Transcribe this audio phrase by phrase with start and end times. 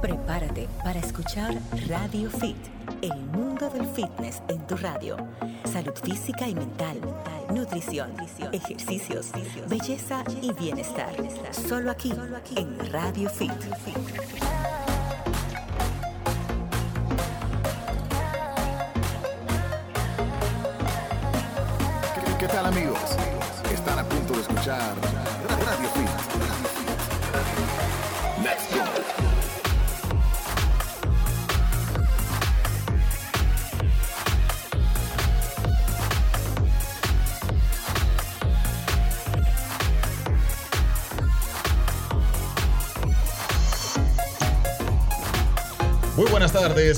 [0.00, 1.54] Prepárate para escuchar
[1.88, 2.56] Radio Fit,
[3.00, 5.16] el mundo del fitness en tu radio.
[5.64, 7.00] Salud física y mental,
[7.52, 8.12] nutrición,
[8.52, 9.32] ejercicios,
[9.68, 11.14] belleza y bienestar.
[11.50, 12.12] Solo aquí,
[12.56, 13.52] en Radio Fit.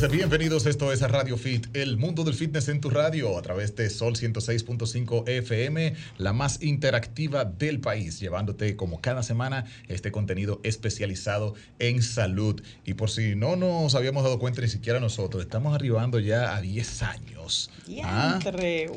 [0.01, 0.67] Tardes, bienvenidos.
[0.67, 4.15] Esto es Radio Fit, el mundo del fitness en tu radio, a través de Sol
[4.15, 12.03] 106.5 FM, la más interactiva del país, llevándote como cada semana este contenido especializado en
[12.03, 12.63] salud.
[12.85, 16.61] Y por si no nos habíamos dado cuenta ni siquiera nosotros, estamos arribando ya a
[16.61, 17.71] 10 años.
[18.05, 18.39] ¿Ah?
[18.45, 18.53] Wow.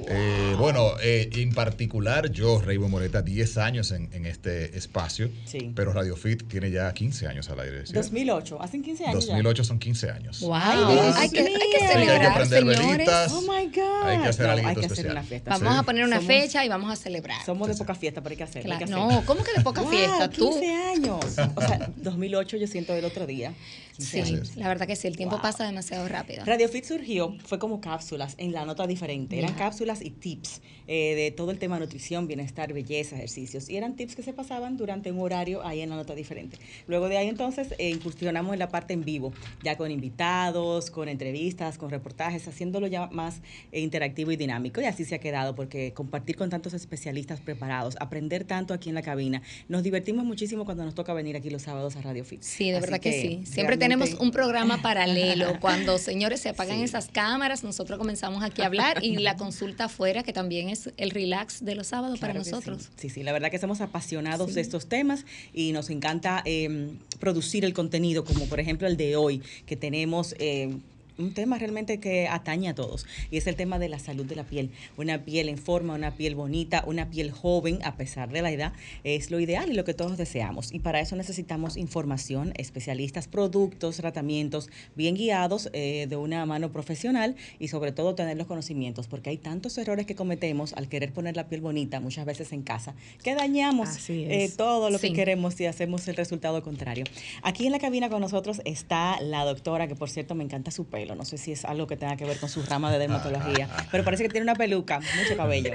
[0.09, 5.71] Eh, bueno, eh, en particular yo, Raymond Moreta, 10 años en, en este espacio, Sí.
[5.75, 7.85] pero Radio Fit tiene ya 15 años al aire.
[7.87, 7.93] ¿sí?
[7.93, 10.39] 2008, hacen 15 años 2008 son 15 años.
[10.41, 11.59] Wow, Ay, Dios hay, que, hay que mío.
[11.61, 12.87] Hay que celebrar, prender señores.
[12.97, 13.31] velitas.
[13.33, 14.03] Oh my God.
[14.03, 15.11] Hay que hacer No, algo hay que hacer especial.
[15.11, 15.49] una fiesta.
[15.51, 15.79] Vamos Sí.
[15.79, 17.45] a poner una Somos- fecha y vamos a celebrar.
[17.45, 18.71] Somos de poca fiesta, pero hay que hacerlo.
[18.73, 19.09] hay que hacerlo.
[19.11, 20.29] No, ¿cómo que de poca Wow, fiesta?
[20.29, 20.93] 15 Tú.
[20.95, 21.25] años.
[21.55, 23.53] O sea, 2008 yo siento el otro día.
[23.97, 24.55] 15 Sí, años.
[24.55, 25.41] la verdad que sí, el tiempo Wow.
[25.43, 26.43] pasa demasiado rápido.
[26.45, 29.37] Radio Fit surgió, fue como cápsulas en la nota diferente.
[29.37, 33.69] Eran cápsulas y tips eh, de todo el tema nutrición, bienestar, belleza, ejercicios.
[33.69, 36.57] Y eran tips que se pasaban durante un horario ahí en la nota diferente.
[36.87, 39.31] Luego de ahí entonces eh, incursionamos en la parte en vivo,
[39.63, 43.41] ya con invitados, con entrevistas, con reportajes, haciéndolo ya más
[43.73, 44.79] eh, interactivo y dinámico.
[44.79, 48.95] Y así se ha quedado, porque compartir con tantos especialistas preparados, aprender tanto aquí en
[48.95, 49.41] la cabina.
[49.67, 52.41] Nos divertimos muchísimo cuando nos toca venir aquí los sábados a Radio Fit.
[52.41, 53.27] Sí, de Así verdad que, sí.
[53.43, 55.57] Siempre realmente- tenemos un programa paralelo.
[55.61, 56.83] Cuando, señores, se apagan Sí.
[56.83, 61.11] esas cámaras, nosotros comenzamos aquí a hablar y la consulta afuera, que también es el
[61.11, 62.83] relax de los sábados para Claro nosotros.
[62.83, 62.89] Sí.
[62.95, 64.55] sí, sí, la verdad que somos apasionados Sí.
[64.55, 69.15] de estos temas y nos encanta eh, producir el contenido, como por ejemplo el de
[69.15, 70.35] hoy, que tenemos...
[70.39, 70.90] eh, eh,
[71.23, 74.35] un tema realmente que atañe a todos y es el tema de la salud de
[74.35, 74.71] la piel.
[74.97, 78.73] Una piel en forma, una piel bonita, una piel joven a pesar de la edad
[79.03, 80.71] es lo ideal y lo que todos deseamos.
[80.73, 87.35] Y para eso necesitamos información, especialistas, productos, tratamientos bien guiados eh, de una mano profesional
[87.59, 91.35] y sobre todo tener los conocimientos porque hay tantos errores que cometemos al querer poner
[91.35, 92.93] la piel bonita muchas veces en casa
[93.23, 95.09] que dañamos eh, todo lo Sí.
[95.09, 97.05] que queremos y hacemos el resultado contrario.
[97.41, 100.85] Aquí en la cabina con nosotros está la doctora, que por cierto me encanta su
[100.85, 101.10] pelo.
[101.15, 104.03] No sé si es algo que tenga que ver con su rama de dermatología, pero
[104.03, 105.71] parece que tiene una peluca, mucho cabello.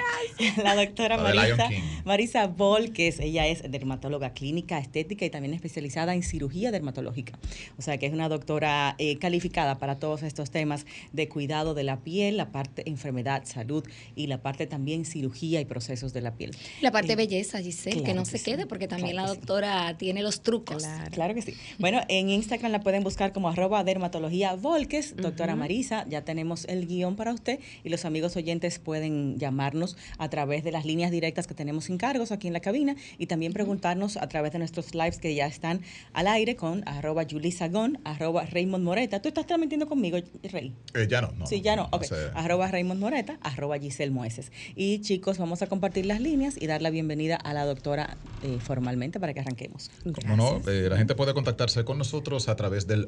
[0.62, 1.69] La doctora Marisa.
[2.04, 7.38] Marisa Volques, ella es dermatóloga clínica, estética y también especializada en cirugía dermatológica.
[7.78, 11.84] O sea que es una doctora eh, calificada para todos estos temas de cuidado de
[11.84, 16.34] la piel, la parte enfermedad, salud y la parte también cirugía y procesos de la
[16.34, 16.53] piel.
[16.80, 19.28] La parte Eh, belleza, Giselle, que claro no que se sí, quede, porque también claro
[19.28, 19.38] la sí.
[19.41, 20.82] doctora tiene los trucos.
[20.82, 21.10] Claro.
[21.10, 21.54] Claro que sí.
[21.78, 26.06] Bueno, en Instagram la pueden buscar como arroba dermatología Volques, doctora Marisa.
[26.09, 30.72] Ya tenemos el guion para usted y los amigos oyentes pueden llamarnos a través de
[30.72, 34.26] las líneas directas que tenemos sin cargos aquí en la cabina y también preguntarnos a
[34.28, 35.81] través de nuestros lives que ya están
[36.12, 37.25] al aire con arroba
[37.56, 39.20] Sagón, arroba Raymond Moreta.
[39.20, 40.75] ¿Tú estás transmitiendo conmigo, Rey?
[40.94, 41.47] Eh, ya no, no.
[41.47, 41.88] sí, ya no.
[41.92, 42.04] Ok.
[42.04, 42.15] sé.
[42.34, 44.53] Arroba Raymond Moreta, arroba Giselle Mueces.
[44.75, 48.59] Y chicos, vamos a compartir las líneas y dar la bienvenida a la doctora eh,
[48.60, 49.91] formalmente para que arranquemos.
[50.03, 53.06] Como no, eh, la gente puede contactarse con nosotros a través del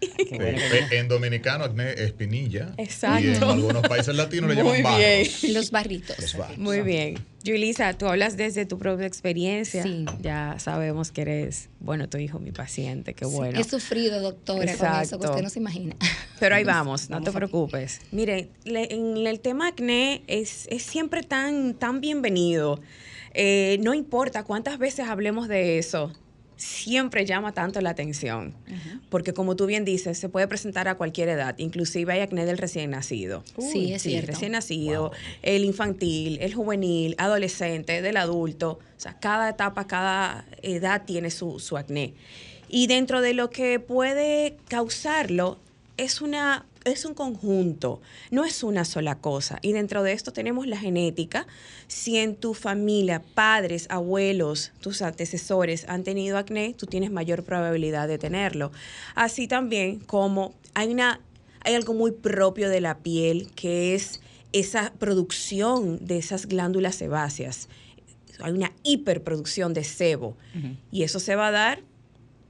[0.91, 2.73] en dominicano, acné espinilla.
[2.77, 3.25] Exacto.
[3.25, 5.43] Y en algunos países latinos le llaman barros.
[5.43, 6.35] Los barritos.
[6.57, 7.34] Muy bien.
[7.45, 9.83] Julisa, tú hablas desde tu propia experiencia.
[9.83, 10.05] Sí.
[10.21, 13.59] Ya sabemos que eres, bueno, tu hijo, mi paciente, qué bueno.
[13.59, 15.95] he sufrido, doctora, con eso, que usted no se imagina.
[16.39, 18.01] Pero ahí vamos, no te preocupes.
[18.11, 22.81] Mire, en el tema acné es, es siempre tan, tan bienvenido.
[23.33, 26.11] Eh, no importa cuántas veces hablemos de eso,
[26.57, 28.53] siempre llama tanto la atención,
[29.09, 32.57] porque como tú bien dices, se puede presentar a cualquier edad, inclusive hay acné del
[32.57, 33.43] recién nacido.
[33.59, 34.31] sí, es cierto.
[34.31, 35.11] recién nacido,
[35.41, 41.59] el infantil, el juvenil, adolescente, del adulto, o sea, cada etapa, cada edad tiene su,
[41.59, 42.13] su acné.
[42.69, 45.59] Y dentro de lo que puede causarlo,
[45.97, 48.01] es una es un conjunto,
[48.31, 49.59] no es una sola cosa.
[49.61, 51.47] Y dentro de esto tenemos la genética.
[51.87, 58.07] Si en tu familia, padres, abuelos, tus antecesores han tenido acné, tú tienes mayor probabilidad
[58.07, 58.71] de tenerlo.
[59.15, 61.19] Así también como hay una
[61.65, 64.21] hay algo muy propio de la piel que es
[64.53, 67.67] esa producción de esas glándulas sebáceas.
[68.39, 70.37] Hay una hiperproducción de sebo
[70.91, 71.81] y eso se va a dar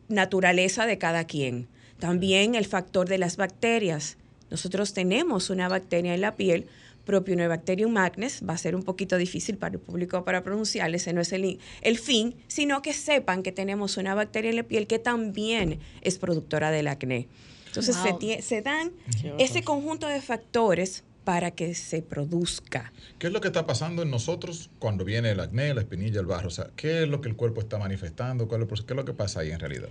[0.09, 1.67] naturaleza de cada quien.
[1.99, 4.17] También el factor de las bacterias.
[4.55, 6.69] Nosotros tenemos una bacteria en la piel,
[7.03, 11.19] Propionobacterium magnes, va a ser un poquito difícil para el público para pronunciar, ese no
[11.19, 14.97] es el, el fin, sino que sepan que tenemos una bacteria en la piel que
[14.97, 17.27] también es productora del acné.
[17.65, 17.97] Entonces
[18.45, 18.93] se, dan
[19.39, 22.93] ese conjunto de factores para que se produzca.
[23.19, 26.27] ¿Qué es lo que está pasando en nosotros cuando viene el acné, la espinilla, el
[26.27, 26.47] barro?
[26.47, 28.47] O sea, ¿qué es lo que el cuerpo está manifestando?
[28.47, 29.89] ¿Qué es lo que pasa ahí en realidad?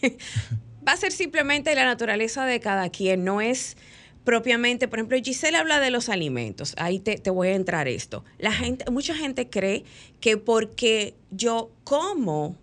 [0.86, 3.76] va a ser simplemente la naturaleza de cada quien, no es
[4.26, 8.24] propiamente, por ejemplo, Giselle habla de los alimentos, ahí te, voy a entrar esto.
[8.38, 9.84] La gente, mucha gente cree
[10.20, 12.56] que porque yo como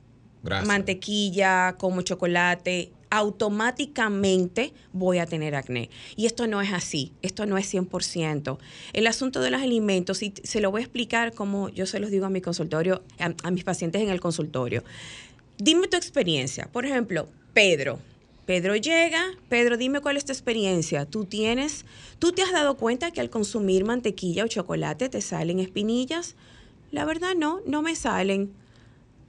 [0.43, 5.89] mantequilla, como chocolate, automáticamente voy a tener acné.
[6.17, 8.57] Y esto no es así, esto no es 100%.
[8.91, 12.11] El asunto de los alimentos, y se lo voy a explicar como yo se los
[12.11, 14.83] digo a mi consultorio, a mis pacientes en el consultorio.
[15.57, 16.67] Dime tu experiencia.
[16.73, 17.99] Por ejemplo, Pedro,
[18.45, 21.05] Pedro llega, Pedro, dime cuál es tu experiencia.
[21.05, 21.85] ¿Tú tienes,
[22.19, 26.35] tú te has dado cuenta que al consumir mantequilla o chocolate te salen espinillas?
[26.91, 28.51] La verdad no, no me salen.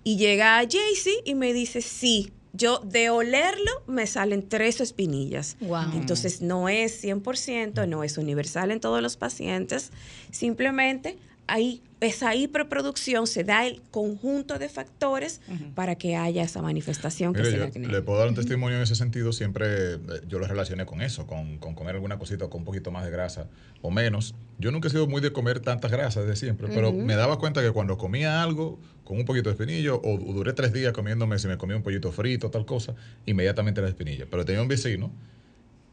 [0.02, 5.56] Y llega Jaycee y me dice, sí, yo de olerlo me salen tres espinillas.
[5.94, 9.90] Entonces no es 100%, no es universal en todos los pacientes.
[10.31, 15.40] Simplemente hay esa hiperproducción se da el conjunto de factores
[15.74, 18.94] para que haya esa manifestación que se yo, Le puedo dar un testimonio en ese
[18.94, 19.98] sentido, siempre eh,
[20.28, 23.48] yo lo relacioné con eso, con, comer alguna cosita con un poquito más de grasa
[23.82, 24.34] o menos.
[24.58, 27.62] Yo nunca he sido muy de comer tantas grasas de siempre, pero me daba cuenta
[27.62, 31.48] que cuando comía algo con un poquito de espinillo, o, duré tres días comiéndome, si
[31.48, 32.94] me comía un pollito frito, tal cosa,
[33.26, 34.26] inmediatamente la espinilla.
[34.30, 35.10] Pero tenía un vecino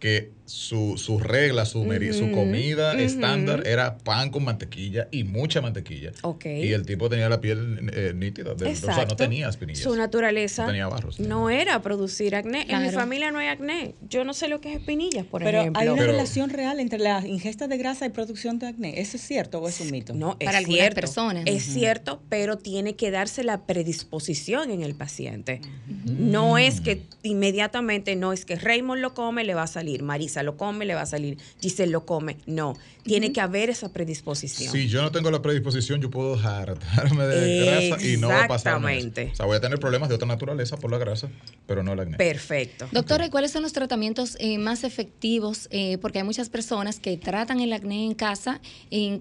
[0.02, 6.12] que su, su regla, su, su comida estándar era pan con mantequilla y mucha mantequilla.
[6.44, 9.84] Y el tipo tenía la piel eh, nítida, o sea, no tenía espinillas.
[9.84, 12.66] Su naturaleza no, tenía barros, no era producir acné.
[12.68, 13.94] En mi familia no hay acné.
[14.10, 15.80] Yo no sé lo que es espinillas, por ejemplo.
[15.80, 19.00] Pero hay una relación real entre la ingesta de grasa y producción de acné.
[19.00, 20.16] ¿Eso es cierto o es un mito?
[20.16, 20.96] No, es Para cierto.
[20.96, 21.44] personas.
[21.46, 25.62] Es cierto, pero tiene que darse la predisposición en el paciente.
[26.06, 30.44] No es que inmediatamente, no es que Raymond lo come, le va a salir Marisa
[30.44, 32.38] lo come, le va a salir, Giselle lo come.
[32.46, 34.72] No, tiene que haber esa predisposición.
[34.72, 38.48] Si yo no tengo la predisposición, yo puedo hartarme de grasa y no va a
[38.48, 38.78] pasar.
[38.78, 39.30] Exactamente.
[39.34, 41.30] O sea, voy a tener problemas de otra naturaleza por la grasa,
[41.66, 42.18] pero no la acné.
[42.18, 42.88] Perfecto.
[42.92, 45.68] Doctora, ¿y cuáles son los tratamientos eh, más efectivos?
[45.72, 48.62] Eh, porque hay muchas personas que tratan el acné en casa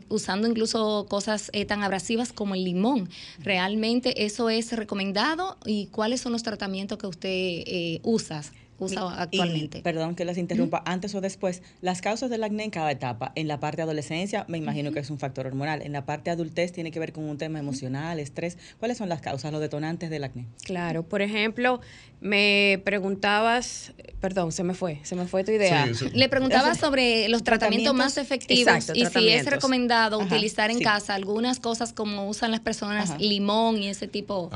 [0.09, 3.09] usando incluso cosas eh, tan abrasivas como el limón.
[3.39, 5.59] ¿Realmente eso es recomendado?
[5.65, 8.43] ¿Y cuáles son los tratamientos que usted usa?
[8.81, 9.81] Usa actualmente.
[9.83, 13.33] perdón que las interrumpa, antes o después, las causas del acné en cada etapa.
[13.35, 15.83] En la parte adolescencia, me imagino que es un factor hormonal.
[15.83, 18.59] En la parte adultez, tiene que ver con un tema emocional, estrés.
[18.79, 20.47] ¿Cuáles son las causas, los detonantes del acné?
[20.65, 21.81] Claro, por ejemplo,
[22.21, 25.89] me preguntabas, perdón, se me fue, se me fue tu idea.
[26.13, 31.61] Le preguntaba sobre los tratamientos, más efectivos y si es recomendado utilizar en casa algunas
[31.61, 34.51] cosas como usan las personas, limón y ese tipo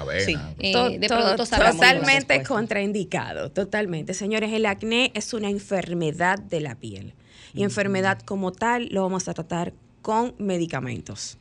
[0.58, 4.13] eh, de productos Totalmente contraindicado, totalmente.
[4.14, 7.14] Señores, el acné es una enfermedad de la piel
[7.54, 11.38] y enfermedad como tal lo vamos a tratar con medicamentos.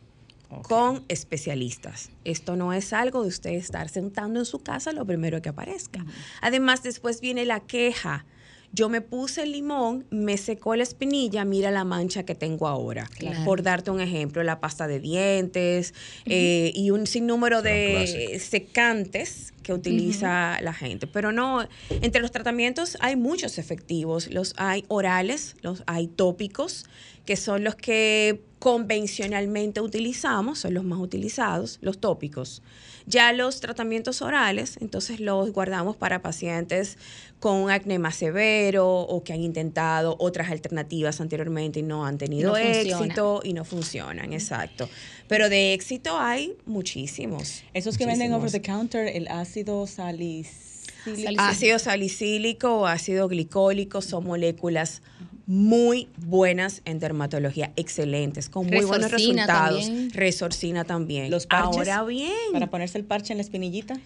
[0.61, 2.11] con especialistas.
[2.25, 6.05] Esto no es algo de usted estar sentando en su casa lo primero que aparezca.
[6.41, 8.25] Además, después viene la queja.
[8.71, 13.07] Yo me puse el limón, me secó la espinilla, mira la mancha que tengo ahora.
[13.17, 13.43] Claro.
[13.45, 18.41] Por darte un ejemplo, la pasta de dientes eh, y un sinnúmero Son de clásicos.
[18.43, 21.07] secantes que utiliza la gente.
[21.07, 24.29] Pero no, entre los tratamientos hay muchos efectivos.
[24.31, 26.85] Los hay orales, los hay tópicos,
[27.25, 32.61] que son los que convencionalmente utilizamos, son los más utilizados, los tópicos.
[33.05, 36.97] Ya los tratamientos orales, entonces los guardamos para pacientes
[37.41, 42.17] con un acné más severo o que han intentado otras alternativas anteriormente y no han
[42.17, 43.03] tenido no funciona.
[43.03, 44.87] éxito y no funcionan, exacto.
[45.27, 47.63] Pero de éxito hay muchísimos.
[47.73, 50.53] Esos que venden over the counter, el ácido salicílico.
[51.05, 55.01] Salic- Ácido salicílico o ácido glicólico son moléculas
[55.45, 59.85] muy buenas en dermatología, excelentes, con muy buenos resultados.
[59.85, 60.11] también.
[60.11, 61.29] Resorcina también.
[61.31, 61.75] Los parches.
[61.89, 63.99] Ahora bien, Para ponerse el parche en la espinillita.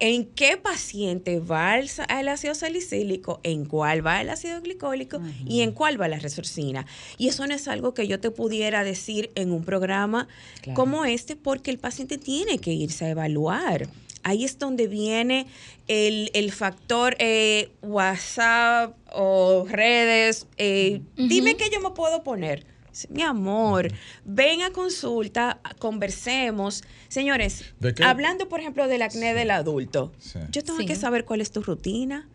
[0.00, 1.88] ¿En qué paciente va el,
[2.28, 3.40] ácido salicílico?
[3.42, 5.20] ¿En cuál va el ácido glicólico?
[5.46, 6.86] ¿Y en cuál va la resorcina?
[7.18, 10.28] Y eso no es algo que yo te pudiera decir en un programa
[10.62, 10.76] Claro.
[10.76, 13.88] como este, porque el paciente tiene que irse a evaluar.
[14.24, 15.46] Ahí es donde viene
[15.88, 20.46] el, el factor eh, WhatsApp o redes.
[20.58, 22.64] eh, Dime qué yo me puedo poner.
[23.08, 23.88] Mi amor,
[24.24, 26.82] ven a consulta, conversemos.
[27.08, 27.64] Señores,
[28.04, 30.38] hablando por ejemplo del acné del adulto, Sí.
[30.50, 30.86] yo tengo Sí.
[30.86, 32.28] que saber cuál es tu rutina,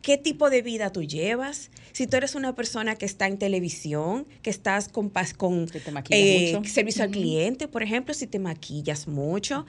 [0.00, 1.70] qué tipo de vida tú llevas.
[1.92, 5.80] Si tú eres una persona que está en televisión, que estás con, pas- con Que
[5.80, 6.70] te maquillas mucho.
[6.72, 9.66] servicio al cliente, por ejemplo, si te maquillas mucho,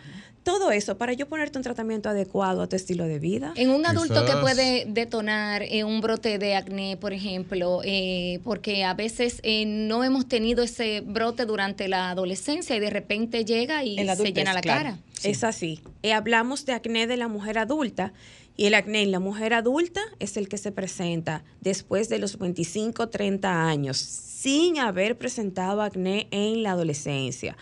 [0.49, 3.53] todo eso para yo ponerte un tratamiento adecuado a tu estilo de vida.
[3.55, 8.83] En un adulto que puede detonar eh, un brote de acné, por ejemplo, eh, porque
[8.83, 13.83] a veces eh, no hemos tenido ese brote durante la adolescencia y de repente llega
[13.83, 14.79] y se llena la claro.
[14.79, 14.99] cara.
[15.13, 15.29] Sí.
[15.29, 15.81] Es así.
[16.01, 18.11] Eh, hablamos de acné de la mujer adulta
[18.57, 22.39] y el acné en la mujer adulta es el que se presenta después de los
[22.39, 27.55] 25, 30 años sin haber presentado acné en la adolescencia.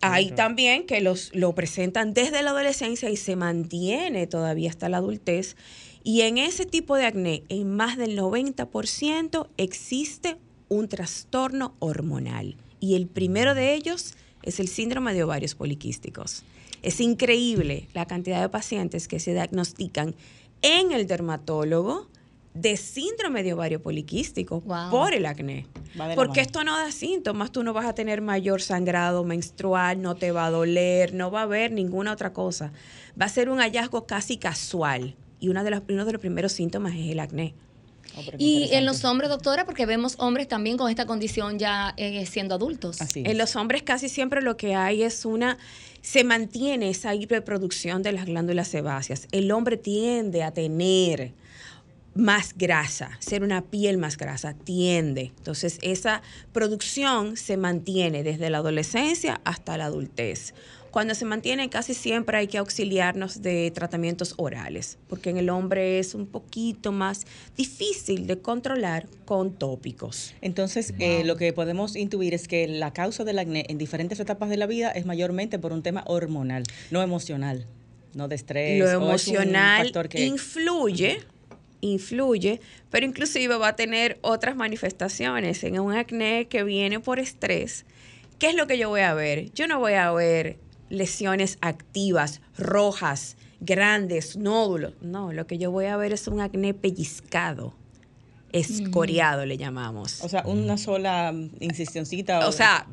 [0.00, 4.98] Hay también que los, lo presentan desde la adolescencia y se mantiene todavía hasta la
[4.98, 5.56] adultez.
[6.04, 10.36] Y en ese tipo de acné, en más del 90% existe
[10.68, 12.56] un trastorno hormonal.
[12.80, 16.44] Y el primero de ellos es el síndrome de ovarios poliquísticos.
[16.82, 20.14] Es increíble la cantidad de pacientes que se diagnostican
[20.62, 22.08] en el dermatólogo
[22.58, 24.90] de síndrome de ovario poliquístico Wow.
[24.90, 25.66] por el acné.
[26.14, 30.30] Porque esto no da síntomas, tú no vas a tener mayor sangrado menstrual, no te
[30.32, 32.72] va a doler, no va a haber ninguna otra cosa.
[33.20, 36.52] Va a ser un hallazgo casi casual y una de las- uno de los primeros
[36.52, 37.54] síntomas es el acné.
[38.16, 42.24] Oh, Y en los hombres, doctora, porque vemos hombres también con esta condición ya eh,
[42.24, 43.02] siendo adultos.
[43.02, 45.58] Así En los hombres casi siempre lo que hay es una,
[46.02, 49.28] se mantiene esa hiperproducción de las glándulas sebáceas.
[49.32, 51.32] El hombre tiende a tener
[52.16, 55.32] más grasa, ser una piel más grasa, tiende.
[55.36, 60.54] Entonces esa producción se mantiene desde la adolescencia hasta la adultez.
[60.90, 65.98] Cuando se mantiene casi siempre hay que auxiliarnos de tratamientos orales, porque en el hombre
[65.98, 70.34] es un poquito más difícil de controlar con tópicos.
[70.40, 74.48] Entonces, eh, lo que podemos intuir es que la causa del acné en diferentes etapas
[74.48, 77.66] de la vida es mayormente por un tema hormonal, no emocional,
[78.14, 78.78] no de estrés.
[78.78, 81.18] lo es emocional que- influye,
[81.80, 87.84] influye, pero inclusive va a tener otras manifestaciones en un acné que viene por estrés.
[88.38, 89.52] ¿Qué es lo que yo voy a ver?
[89.52, 94.94] Yo no voy a ver lesiones activas, rojas, grandes, nódulos.
[95.00, 97.74] No, lo que yo voy a ver es un acné pellizcado,
[98.52, 100.22] escoriado le llamamos.
[100.22, 102.46] O sea, una sola mm, incisioncita.
[102.46, 102.86] O sea,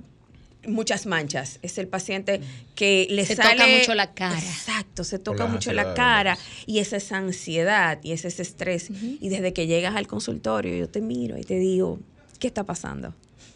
[0.67, 1.60] muchas manchas.
[1.62, 2.41] Es el paciente
[2.75, 4.38] que le Se sale toca mucho la cara.
[4.38, 8.89] Exacto, se toca mucho la cara y esa es ansiedad y ese es estrés.
[8.91, 12.00] Y desde que llegas al consultorio, yo te miro y te digo,
[12.39, 13.13] ¿qué está pasando?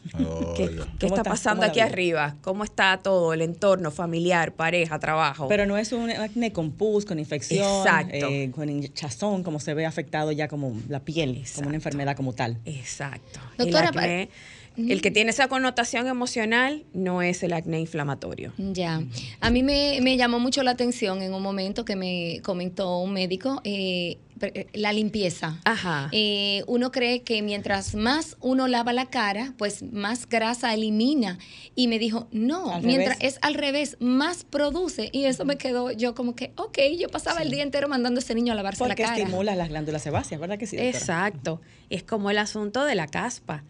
[0.55, 0.85] ¿Qué, Oiga.
[0.99, 1.23] qué ¿Cómo está está?
[1.23, 1.85] pasando ¿Cómo la aquí vida?
[1.85, 2.35] arriba?
[2.41, 5.49] ¿Cómo está todo el entorno familiar, pareja, trabajo?
[5.49, 8.13] Pero no es un acné con pus, con infección, Exacto.
[8.15, 11.67] eh, con hinchazón, como se ve afectado ya como la piel, como Exacto.
[11.67, 12.57] una enfermedad como tal.
[12.63, 13.41] Exacto.
[13.57, 14.29] Doctora, el, acné,
[14.77, 18.53] el que tiene esa connotación emocional no es el acné inflamatorio.
[18.57, 19.01] Ya.
[19.39, 23.13] A mí me, me llamó mucho la atención en un momento que me comentó un
[23.13, 25.59] médico eh, eh, la limpieza.
[25.65, 26.09] Ajá.
[26.11, 31.39] Eh, uno cree que mientras más uno lava la cara, pues más grasa elimina.
[31.73, 33.33] Y me dijo, no, Al mientras revés.
[33.35, 35.09] es al revés, más produce.
[35.11, 38.23] Y eso me quedó yo como que, ok, yo pasaba el día entero mandando a
[38.23, 39.17] ese niño a lavarse Porque la cara.
[39.23, 40.75] estimula las glándulas sebáceas, ¿verdad que sí?
[40.77, 40.97] doctora?
[40.97, 41.61] Exacto.
[41.89, 43.63] Es como el asunto de la caspa.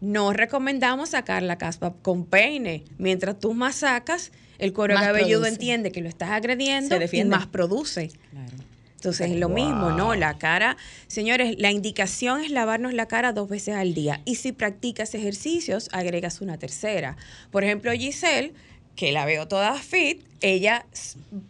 [0.00, 2.84] No recomendamos sacar la caspa con peine.
[2.98, 5.54] Mientras tú más sacas, el cuero Más cabelludo produce.
[5.54, 8.10] entiende que lo estás agrediendo Se y más produce.
[8.30, 8.66] Claro.
[8.96, 10.14] Entonces es lo mismo, ¿no?
[10.14, 10.76] La cara,
[11.06, 14.22] señores, la indicación es lavarnos la cara dos veces al día.
[14.24, 17.16] Y si practicas ejercicios, agregas una tercera.
[17.50, 18.54] Por ejemplo, Giselle,
[18.96, 20.86] que la veo toda fit, ella,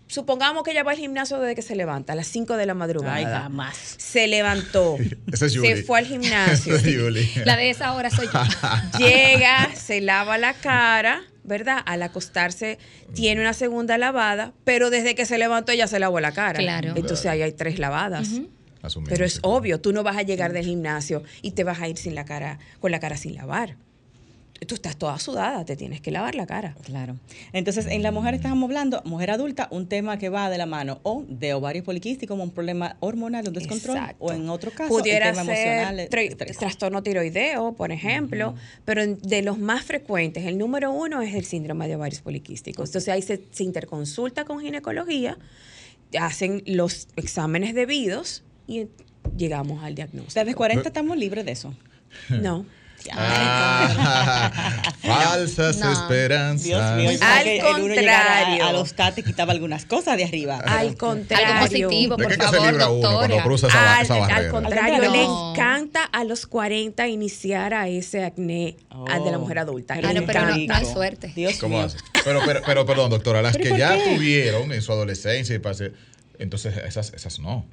[0.06, 2.74] supongamos que ella va al gimnasio desde que se levanta, a las 5 de la
[2.74, 3.14] madrugada.
[3.16, 3.76] Ay, jamás.
[3.98, 4.96] Se levantó,
[5.32, 5.82] Esa es se Julie.
[5.82, 7.30] fue al gimnasio, Esa es Julie.
[7.44, 8.40] La de esa hora soy yo.
[8.98, 11.78] llega, se lava la cara, ¿verdad?
[11.86, 12.78] Al acostarse
[13.14, 16.58] tiene una segunda lavada, pero desde que se levantó ella se lavó la cara.
[16.58, 16.94] Claro.
[16.96, 18.28] Entonces ahí hay tres lavadas.
[19.08, 19.40] Pero es sí.
[19.42, 22.24] obvio, tú no vas a llegar del gimnasio y te vas a ir sin la
[22.24, 23.76] cara, con la cara sin lavar.
[24.66, 26.74] Tú estás toda sudada, te tienes que lavar la cara.
[26.84, 27.16] Claro.
[27.52, 31.00] Entonces, en la mujer estábamos hablando, mujer adulta, un tema que va de la mano
[31.02, 34.24] o de ovarios poliquísticos, como un problema hormonal, un descontrol, Exacto.
[34.24, 39.42] o en otro caso, Pudiera el tema ser emocional, trastorno tiroideo, por ejemplo, pero de
[39.42, 42.88] los más frecuentes, el número uno es el síndrome de ovarios poliquísticos.
[42.88, 45.38] Entonces ahí se, se interconsulta con ginecología,
[46.18, 48.86] hacen los exámenes debidos y
[49.36, 50.40] llegamos al diagnóstico.
[50.40, 51.74] Desde 40 estamos libres de eso.
[52.30, 52.64] No.
[53.12, 54.52] Ah,
[55.02, 55.92] falsas No.
[55.92, 56.64] esperanzas.
[56.64, 58.64] Dios mío, Al contrario.
[58.64, 60.58] a, a los tates y quitaba algunas cosas de arriba.
[60.58, 61.46] Al contrario.
[61.46, 63.42] Algo positivo, ¿De por qué que se favor, libra uno cuando doctora.
[63.42, 65.12] cruza esa, Al, esa al contrario, No.
[65.12, 68.76] le encanta a los 40 iniciar a ese acné
[69.08, 69.94] al de la mujer adulta.
[69.94, 71.32] Oh, Ah, no, pero no, no hay suerte.
[71.34, 71.86] Dios ¿Cómo mío.
[71.86, 71.98] hace?
[72.24, 74.14] Pero, pero, pero, perdón, doctora, las ¿Pero que ya qué?
[74.14, 75.92] tuvieron en su adolescencia y pase,
[76.38, 77.66] entonces esas, esas no.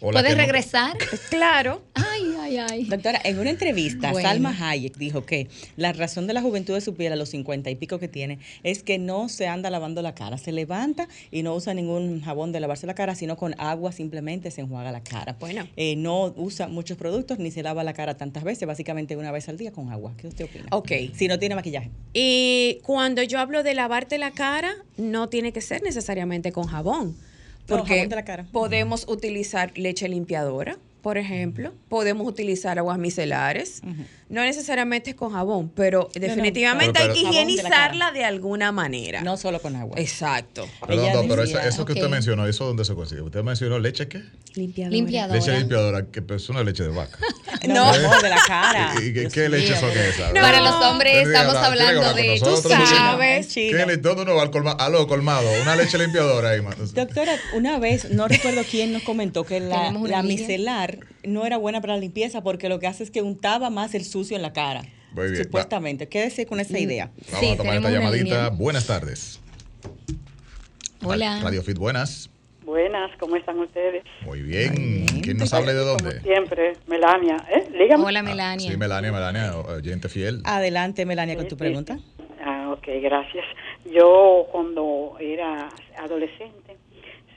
[0.00, 0.96] O las ¿Puedes no- regresar?
[1.30, 1.82] Claro.
[1.94, 2.84] Ay, ay, ay.
[2.84, 4.28] Doctora, en una entrevista, Bueno.
[4.28, 7.70] Salma Hayek dijo que la razón de la juventud de su piel a los 50
[7.70, 10.38] y pico que tiene es que no se anda lavando la cara.
[10.38, 14.50] Se levanta y no usa ningún jabón de lavarse la cara, sino con agua simplemente
[14.50, 15.36] se enjuaga la cara.
[15.38, 15.68] Bueno.
[15.76, 19.48] Eh, no usa muchos productos ni se lava la cara tantas veces, básicamente una vez
[19.48, 20.14] al día con agua.
[20.16, 20.66] ¿Qué usted opina?
[20.70, 20.90] Ok.
[21.14, 21.90] Si no tiene maquillaje.
[22.14, 27.16] Y cuando yo hablo de lavarte la cara, no tiene que ser necesariamente con jabón.
[27.78, 28.46] Porque la cara.
[28.52, 31.72] podemos utilizar leche limpiadora, por ejemplo.
[31.88, 33.82] Podemos utilizar aguas micelares.
[34.30, 39.22] No necesariamente es con jabón, pero definitivamente Pero- hay que pero- higienizarla de alguna manera.
[39.22, 39.96] No solo con agua.
[39.98, 40.68] Exacto.
[40.86, 43.22] Perdón, decía- eso, que usted mencionó, ¿eso dónde se consigue?
[43.22, 44.22] Usted mencionó leche qué?
[44.54, 44.92] Limpiadora.
[44.96, 45.34] Limpiadora.
[45.38, 47.18] Leche limpiadora, que es una leche de vaca.
[47.68, 48.94] No, de la cara.
[49.02, 49.80] ¿Y, y qué, leche mío.
[49.80, 50.32] son esas?
[50.32, 50.40] No.
[50.40, 52.38] Para los hombres estamos hablando de...
[52.38, 52.88] Tú nosotros, sabes.
[52.88, 52.98] chino.
[53.00, 53.48] sabes.
[53.48, 53.76] Chino.
[53.78, 54.80] ¿Qué le- ¿Dónde uno va al colmado?
[54.80, 56.74] A lo colmado, una leche limpiadora ahí, man.
[56.94, 59.90] Doctora, una vez, no recuerdo quién nos comentó que la,
[60.22, 63.94] micelar no era buena para la limpieza porque lo que hace es que untaba más
[63.94, 64.82] el sucio en la cara.
[65.12, 66.08] Muy bien, Supuestamente.
[66.08, 67.10] Quédese con esa idea.
[67.32, 68.48] Vamos Sí, a tomar esta llamadita.
[68.50, 69.40] Buenas tardes.
[71.02, 71.40] Hola.
[71.42, 72.30] Radio Fit, buenas.
[72.64, 74.04] Buenas, ¿cómo están ustedes?
[74.24, 75.06] Muy bien.
[75.22, 76.20] ¿Quién nos habla de dónde?
[76.20, 77.36] Siempre, Melania.
[77.50, 77.66] ¿Eh?
[77.76, 78.04] Dígame.
[78.04, 78.70] Hola, Ah, Melania.
[78.70, 80.40] Sí, Melania, Melania, oyente fiel.
[80.44, 81.98] Adelante, Melania, con tu pregunta.
[82.44, 83.44] Ah, ok, gracias.
[83.92, 86.76] Yo cuando era adolescente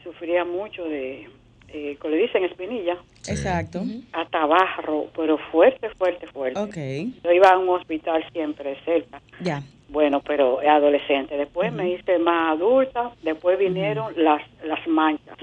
[0.03, 1.27] sufría mucho de,
[1.73, 3.31] eh, como le dicen, espinilla, Sí.
[3.31, 3.81] Exacto.
[4.11, 6.59] hasta barro, pero fuerte, fuerte, fuerte.
[6.59, 6.77] Ok.
[7.23, 9.21] Yo iba a un hospital siempre cerca.
[9.41, 9.61] Ya.
[9.89, 11.37] Bueno, pero adolescente.
[11.37, 13.11] Después me hice más adulta.
[13.21, 15.37] Después vinieron las las manchas,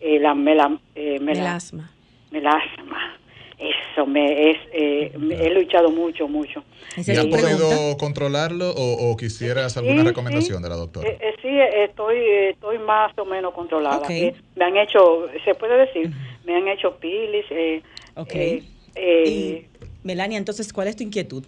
[0.00, 1.90] eh, la mela, eh, mela- Melasma.
[2.30, 3.16] melasma.
[3.62, 6.64] Eso me es, eh, me- he luchado mucho, mucho.
[6.96, 10.08] ¿Y has podido controlarlo o, o quisieras alguna sí.
[10.08, 11.08] recomendación de la doctora?
[11.08, 12.18] Eh, eh, sí, eh, estoy,
[12.50, 14.06] estoy más o menos controlada.
[14.10, 16.10] Eh, me han hecho, se puede decir,
[16.44, 17.44] me han hecho pilis.
[17.50, 17.82] Eh,
[18.16, 18.34] Ok.
[18.34, 18.62] eh,
[18.96, 21.44] eh, Y, Melania, entonces, ¿cuál es tu inquietud?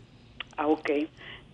[0.56, 0.90] ah, ok.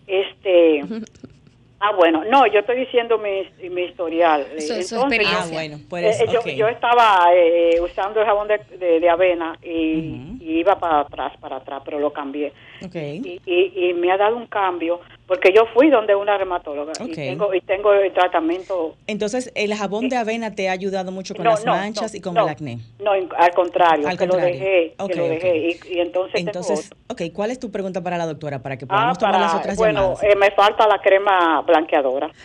[0.07, 0.85] Este.
[1.83, 4.45] Ah, bueno, no, yo estoy diciendo mi, mi historial.
[4.59, 5.41] Su- su Entonces, experiencia.
[5.43, 9.09] Ah, bueno, Eh, pues, eh, yo, yo estaba eh, usando el jabón de, de- de
[9.09, 12.53] avena y, y iba para atrás, para atrás, pero lo cambié.
[12.85, 12.95] Ok.
[12.95, 17.07] Y, y, y me ha dado un cambio porque yo fui donde una reumatóloga Ok.
[17.11, 21.37] y tengo y tengo el tratamiento Entonces, el jabón de avena te ha ayudado mucho
[21.37, 22.81] con No, las no, manchas no, y con no, el acné.
[22.99, 24.55] No, al contrario, Al que contrario.
[24.57, 25.31] lo dejé, Ok, que lo ok.
[25.31, 26.99] dejé y, y entonces, tengo Entonces, otro.
[27.27, 28.61] ok, ¿cuál es tu pregunta para la doctora?
[28.61, 30.23] Para que Ah, podamos tomar para- las otras bueno, llamadas.
[30.25, 32.29] eh, me falta la crema blanqueadora.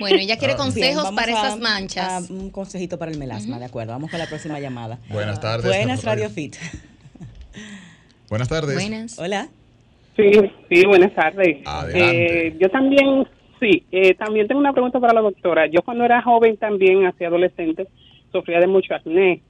[0.00, 0.56] Bueno, ella quiere Ah.
[0.56, 2.30] Bien, consejos vamos para a- esas manchas.
[2.30, 3.92] a un consejito para el melasma, de acuerdo.
[3.92, 4.98] Vamos con la próxima llamada.
[5.10, 5.66] Buenas tardes.
[5.66, 6.54] Buenas, Radio Fit.
[8.30, 8.74] Buenas tardes.
[8.74, 9.18] Buenas.
[9.18, 9.48] Hola.
[10.16, 10.30] Sí,
[10.70, 11.58] sí, buenas tardes.
[11.64, 12.46] Adelante.
[12.48, 13.26] Eh, yo también,
[13.60, 15.66] sí, eh, también tengo una pregunta para la doctora.
[15.66, 17.86] Yo cuando era joven también, hacia adolescente,
[18.30, 19.40] sufría de mucho acné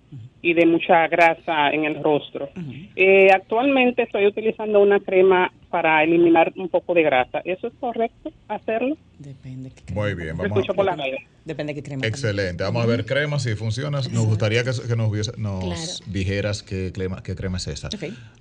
[0.40, 2.48] y de mucha grasa en el rostro.
[2.96, 7.40] Eh, actualmente estoy utilizando una crema para eliminar un poco de grasa.
[7.44, 8.96] ¿Eso es correcto hacerlo?
[9.18, 9.70] Depende.
[9.70, 10.00] qué crema.
[10.02, 10.96] Muy bien, vamos escucho por la a...
[10.96, 11.16] radio.
[11.44, 12.06] Depende qué crema.
[12.06, 12.62] Excelente.
[12.64, 13.98] Vamos a ver crema, si funciona.
[14.12, 15.60] Nos gustaría que, que nos, hubiese- nos
[16.00, 16.12] Claro.
[16.12, 17.88] dijeras qué crema, qué crema es esa.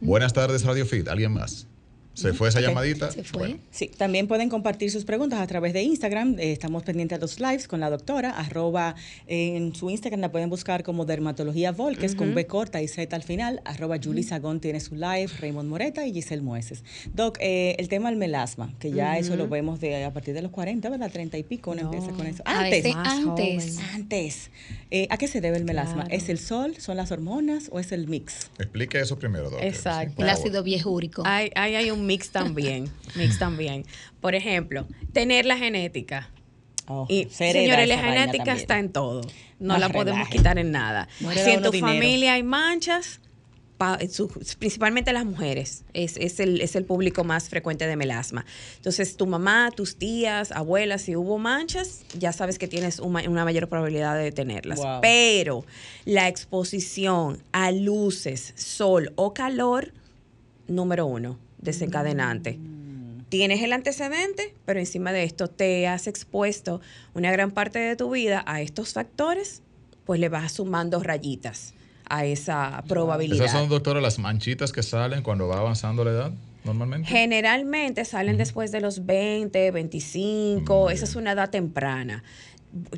[0.01, 1.07] Buenas tardes, Radio Fit.
[1.07, 1.67] ¿Alguien más?
[2.21, 3.11] Se fue esa llamadita.
[3.11, 3.39] Se fue.
[3.39, 6.37] Bueno, Sí, también pueden compartir sus preguntas a través de Instagram.
[6.39, 8.31] Eh, estamos pendientes de los lives con la doctora.
[8.31, 8.95] Arroba
[9.27, 13.15] eh, en su Instagram la pueden buscar como Dermatología Volques con B corta y Z
[13.15, 13.61] al final.
[13.65, 16.83] Arroba Julie Sagón tiene su live, Raymond Moreta y Giselle Mueces.
[17.13, 20.41] Doc, eh, el tema del melasma, que ya eso lo vemos de a partir de
[20.41, 21.11] los 40, ¿verdad?
[21.11, 21.91] 30 y pico uno No.
[21.93, 22.43] empieza con eso.
[22.45, 22.85] Antes.
[22.95, 23.23] antes.
[23.25, 23.59] joven.
[23.95, 24.51] Antes.
[24.91, 26.05] Eh, ¿A qué se debe el melasma?
[26.05, 26.09] Claro.
[26.11, 26.75] ¿Es el sol?
[26.77, 27.69] ¿Son las hormonas?
[27.71, 28.49] ¿O es el mix?
[28.59, 29.63] explique eso primero, doctor.
[29.67, 30.13] Exacto.
[30.17, 30.41] Sí, El favor.
[30.41, 31.23] ácido viejúrico.
[31.25, 33.85] Hay, hay, hay un mix también, mix también.
[34.19, 36.29] Por ejemplo, tener la genética.
[36.87, 38.57] Oh, Y se hereda señores, la genética también.
[38.57, 39.21] está en todo.
[39.59, 40.37] No la podemos relaje.
[40.37, 41.07] quitar en nada.
[41.19, 41.93] Si en tu dinero.
[41.93, 43.21] familia hay manchas,
[43.77, 44.27] pa- su-
[44.59, 48.45] principalmente las mujeres, es, es el, es el público más frecuente de melasma.
[48.75, 53.45] Entonces, tu mamá, tus tías, abuelas, si hubo manchas, ya sabes que tienes una, una
[53.45, 54.79] mayor probabilidad de tenerlas.
[54.79, 54.99] Wow.
[55.01, 55.63] Pero
[56.05, 59.93] la exposición a luces, sol o calor,
[60.67, 62.59] número uno, desencadenante.
[63.29, 66.81] Tienes el antecedente, pero encima de esto te has expuesto
[67.13, 69.61] una gran parte de tu vida a estos factores,
[70.05, 71.73] pues le vas sumando rayitas
[72.09, 73.45] a esa probabilidad.
[73.45, 76.31] Esas son, doctora, las manchitas que salen cuando va avanzando la edad,
[76.65, 77.07] normalmente.
[77.07, 82.23] Generalmente salen después de los 20, 25, esa es una edad temprana.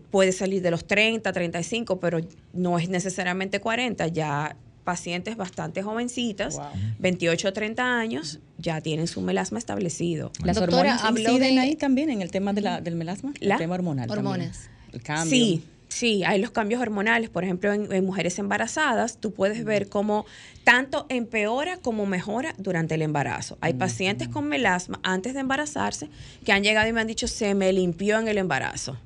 [0.09, 2.19] Puede salir de los 30, 35, pero
[2.53, 6.65] no es necesariamente 40, ya pacientes bastante jovencitas, Wow.
[6.99, 10.31] 28 30 años, ya tienen su melasma establecido.
[10.43, 13.33] ¿Las Doctora, hormonas habló inciden de- ahí también en el tema de la, del melasma?
[13.39, 13.55] ¿La?
[13.55, 14.25] El tema hormonal también.
[14.27, 14.69] Hormonas.
[14.91, 15.29] El cambio.
[15.29, 17.29] Sí, sí, hay los cambios hormonales.
[17.29, 20.25] Por ejemplo, en, en mujeres embarazadas, tú puedes ver cómo
[20.63, 23.57] tanto empeora como mejora durante el embarazo.
[23.61, 26.09] Hay pacientes con melasma antes de embarazarse
[26.45, 28.97] que han llegado y me han dicho, se me limpió en el embarazo.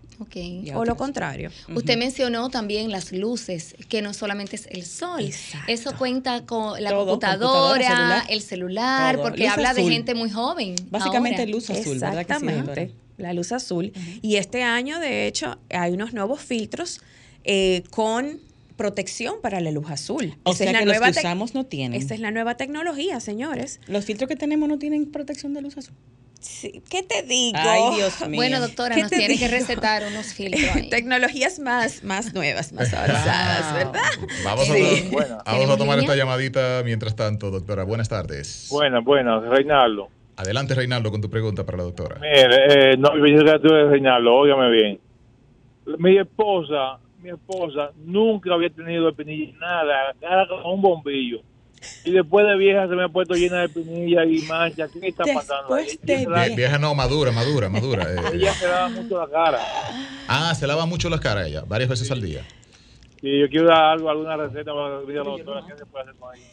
[0.75, 1.51] O lo contrario.
[1.73, 5.23] Usted mencionó también las luces, que no solamente es el sol.
[5.23, 5.71] Exacto.
[5.71, 8.23] Eso cuenta con la Todo, computadora, computadora, celular.
[8.30, 9.23] el celular, Todo.
[9.25, 10.75] porque Luz habla de gente muy joven.
[10.89, 11.51] Básicamente ahora.
[11.51, 12.45] luz azul, ¿verdad que sí?
[12.45, 13.93] Exactamente, la luz azul.
[14.21, 17.01] Y este año, de hecho, hay unos nuevos filtros
[17.43, 18.39] eh, con
[18.75, 20.36] protección para la luz azul.
[20.43, 21.99] O Esa sea es la que los que usamos no tienen.
[21.99, 23.80] Esta es la nueva tecnología, señores.
[23.88, 25.93] Los filtros que tenemos no tienen protección de luz azul.
[26.39, 27.58] Sí, ¿Qué te digo?
[27.60, 28.36] Ay, Dios mío.
[28.38, 30.89] Bueno, doctora, ¿Qué nos tiene que recetar unos filtros ahí.
[30.89, 34.02] Tecnologías más, más nuevas, más avanzadas, ¿verdad?
[34.45, 34.71] Vamos, Sí.
[34.71, 35.30] a, Bueno.
[35.30, 36.13] vamos a ¿Tenemos tomar línea?
[36.13, 37.84] esta llamadita mientras tanto, doctora.
[37.84, 38.67] Buenas tardes.
[38.71, 40.10] Buenas, buenas, Reinaldo.
[40.38, 42.19] Adelante, Reinaldo, con tu pregunta para la doctora.
[42.19, 45.00] Mire, eh, no, yo pensé que tú eres Reinaldo, óigame bien.
[45.97, 49.12] Mi esposa, mi esposa nunca había tenido
[49.60, 51.41] nada, cara como un bombillo.
[52.04, 54.90] Y después de vieja se me ha puesto llena de espinilla y manchas.
[55.00, 55.86] ¿Qué está pasando ahí?
[56.26, 58.04] Vie- Vieja no, madura, madura, madura.
[58.13, 58.18] eh.
[58.34, 59.60] Ella se lava mucho la cara.
[60.28, 62.44] Ah, se lava mucho la cara ella, varias veces al día.
[63.22, 66.36] Y yo quiero dar algo, alguna receta para la doctora qué se puede hacer con
[66.36, 66.46] ella.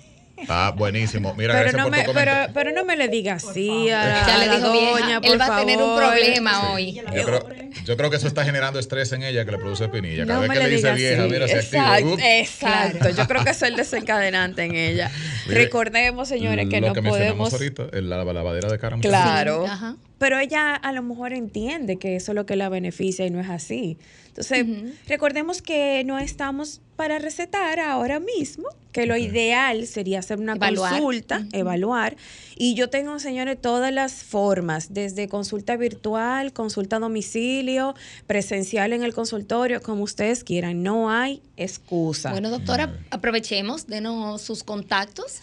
[0.49, 1.35] Ah, buenísimo.
[1.35, 4.27] Mira, Pero gracias no, por me, tu pero, pero no me le diga así a,
[4.27, 6.94] Ya a le la dijo doña, por él va a tener un problema hoy.
[7.14, 7.47] Yo creo,
[7.85, 10.27] yo creo que eso está generando estrés en ella que le produce espinilla.
[10.27, 11.33] Cada No vez me que le le dice vieja, así.
[11.33, 11.99] mira, se activa.
[11.99, 12.20] Exacto, Up.
[12.23, 13.11] exacto.
[13.11, 15.11] Yo creo que eso es el desencadenante en ella.
[15.47, 17.53] Mire, Recordemos, señores, que lo no que podemos...
[17.53, 18.99] ahorita, el- la lavadera de cara.
[19.01, 19.64] Claro.
[19.66, 19.97] Sí, ajá.
[20.18, 23.40] Pero ella a lo mejor entiende que eso es lo que la beneficia y no
[23.40, 23.99] es así.
[24.29, 24.66] Entonces,
[25.07, 30.93] recordemos que no estamos para recetar ahora mismo, que lo ideal sería hacer una Evaluar.
[30.93, 32.17] consulta, evaluar.
[32.57, 37.95] Y yo tengo, señores, todas las formas, desde consulta virtual, consulta a domicilio,
[38.27, 40.85] presencial en el consultorio, como ustedes quieran.
[40.85, 42.31] No hay excusa.
[42.31, 45.41] Bueno, doctora, aprovechemos, denos sus contactos.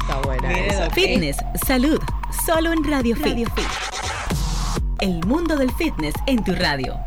[0.00, 0.90] Está buena esa.
[0.90, 1.98] Fitness, salud,
[2.44, 3.48] solo en Radio Fit.
[5.00, 7.00] El mundo del fitness en tu radio.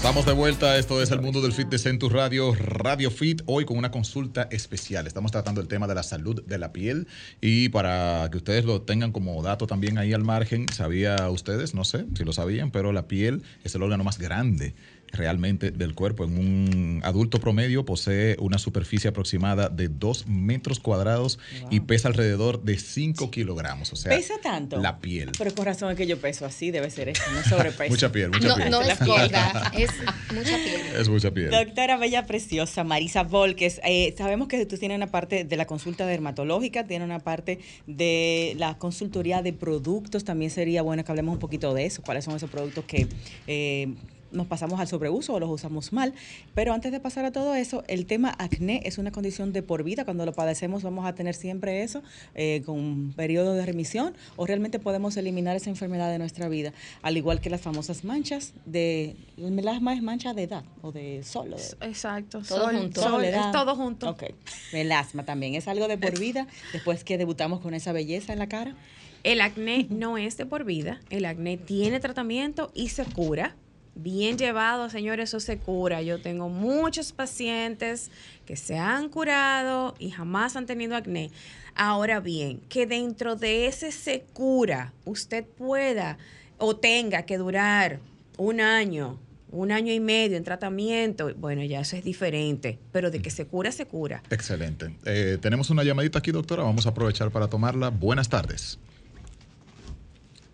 [0.00, 3.66] Estamos de vuelta, esto es el mundo del fitness en tu radio, Radio Fit, hoy
[3.66, 5.06] con una consulta especial.
[5.06, 7.06] Estamos tratando el tema de la salud de la piel
[7.42, 11.74] y para que ustedes lo tengan como dato también ahí al margen, ¿sabía ustedes?
[11.74, 14.74] No sé si lo sabían, pero la piel es el órgano más grande
[15.12, 16.24] realmente del cuerpo.
[16.24, 21.38] En un adulto promedio posee una superficie aproximada de 2 metros cuadrados
[21.70, 23.92] y pesa alrededor de 5 kilogramos.
[23.92, 24.78] O sea, ¿Pesa tanto?
[24.78, 25.30] La piel.
[25.36, 27.90] Pero con razón es que yo peso así, debe ser eso, no sobrepeso.
[27.90, 28.70] Mucha piel, mucha No, piel.
[28.70, 29.90] no es gorda, es
[30.34, 30.80] mucha piel.
[30.98, 31.50] Es mucha piel.
[31.50, 36.06] Doctora Bella Preciosa, Marisa Volques, eh, sabemos que tú tienes una parte de la consulta
[36.06, 41.40] dermatológica, tiene una parte de la consultoría de productos, también sería bueno que hablemos un
[41.40, 43.06] poquito de eso, cuáles son esos productos que...
[43.46, 43.88] eh,
[44.32, 46.12] nos pasamos al sobreuso o los usamos mal.
[46.54, 49.82] Pero antes de pasar a todo eso, el tema acné es una condición de por
[49.84, 50.04] vida.
[50.04, 52.02] Cuando lo padecemos vamos a tener siempre eso,
[52.34, 56.72] eh, con un periodo de remisión, o realmente podemos eliminar esa enfermedad de nuestra vida,
[57.02, 59.16] al igual que las famosas manchas de...
[59.36, 61.54] El melasma es mancha de edad o de sol.
[61.54, 62.42] o de- Exacto.
[62.46, 63.02] Todo sol- junto.
[63.02, 64.10] sol, es todo junto.
[64.10, 64.24] Ok.
[64.72, 65.54] Melasma también.
[65.54, 68.74] ¿Es algo de por vida después que debutamos con esa belleza en la cara?
[69.22, 71.00] El acné no es de por vida.
[71.10, 73.54] El acné tiene tratamiento y se cura.
[73.94, 76.00] Bien llevado, señores, eso se cura.
[76.02, 78.10] Yo tengo muchos pacientes
[78.46, 81.30] que se han curado y jamás han tenido acné.
[81.74, 86.18] Ahora bien, que dentro de ese se cura, usted pueda
[86.58, 88.00] o tenga que durar
[88.36, 89.18] un año,
[89.50, 92.78] un año y medio en tratamiento, bueno, ya eso es diferente.
[92.92, 94.22] Pero de que se cura, se cura.
[94.30, 94.94] Excelente.
[95.04, 96.62] Eh, tenemos una llamadita aquí, doctora.
[96.62, 97.90] Vamos a aprovechar para tomarla.
[97.90, 98.78] Buenas tardes.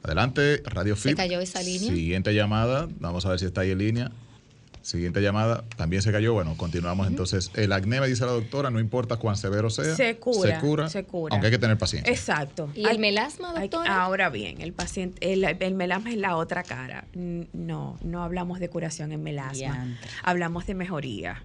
[0.06, 1.16] Adelante, Radio ¿Se Fit.
[1.16, 1.90] cayó esa línea?
[1.92, 2.86] Siguiente llamada.
[3.00, 4.12] Vamos a ver si está ahí en línea.
[4.80, 5.64] Siguiente llamada.
[5.76, 6.32] También se cayó.
[6.32, 7.50] Bueno, continuamos entonces.
[7.54, 9.96] El acné, me dice la doctora, no importa cuán severo sea.
[9.96, 10.88] Se cura, Se cura.
[10.88, 11.32] se cura.
[11.34, 12.08] Aunque hay que tener paciencia.
[12.12, 12.70] Exacto.
[12.72, 14.00] ¿Y el melasma, Hay- doctora?
[14.00, 17.04] ahora bien, el paciente, el, el melasma es la otra cara.
[17.14, 19.54] No, no hablamos de curación en melasma.
[19.54, 20.08] Diantre.
[20.22, 21.42] Hablamos de mejoría.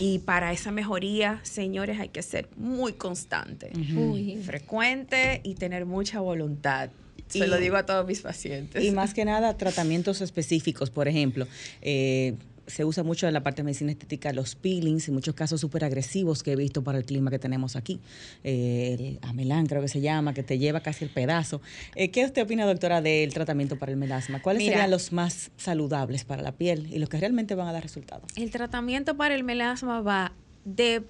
[0.00, 4.42] Y para esa mejoría, señores, hay que ser muy constante, Uy.
[4.44, 6.90] frecuente y tener mucha voluntad.
[7.32, 8.82] Se Y- lo digo a todos mis pacientes.
[8.84, 10.90] Y más que nada, tratamientos específicos.
[10.90, 11.46] Por ejemplo,
[11.80, 12.34] eh,
[12.66, 15.84] se usa mucho en la parte de medicina estética los peelings, en muchos casos súper
[15.84, 18.00] agresivos que he visto para el clima que tenemos aquí.
[18.44, 21.60] Eh, el amelán creo que se llama, que te lleva casi el pedazo.
[21.96, 24.40] Eh, ¿Qué usted opina, doctora, del tratamiento para el melasma?
[24.40, 24.74] ¿Cuáles Mira.
[24.74, 28.30] serían los más saludables para la piel y los que realmente van a dar resultados?
[28.36, 30.32] El tratamiento para el melasma va
[30.64, 31.02] de,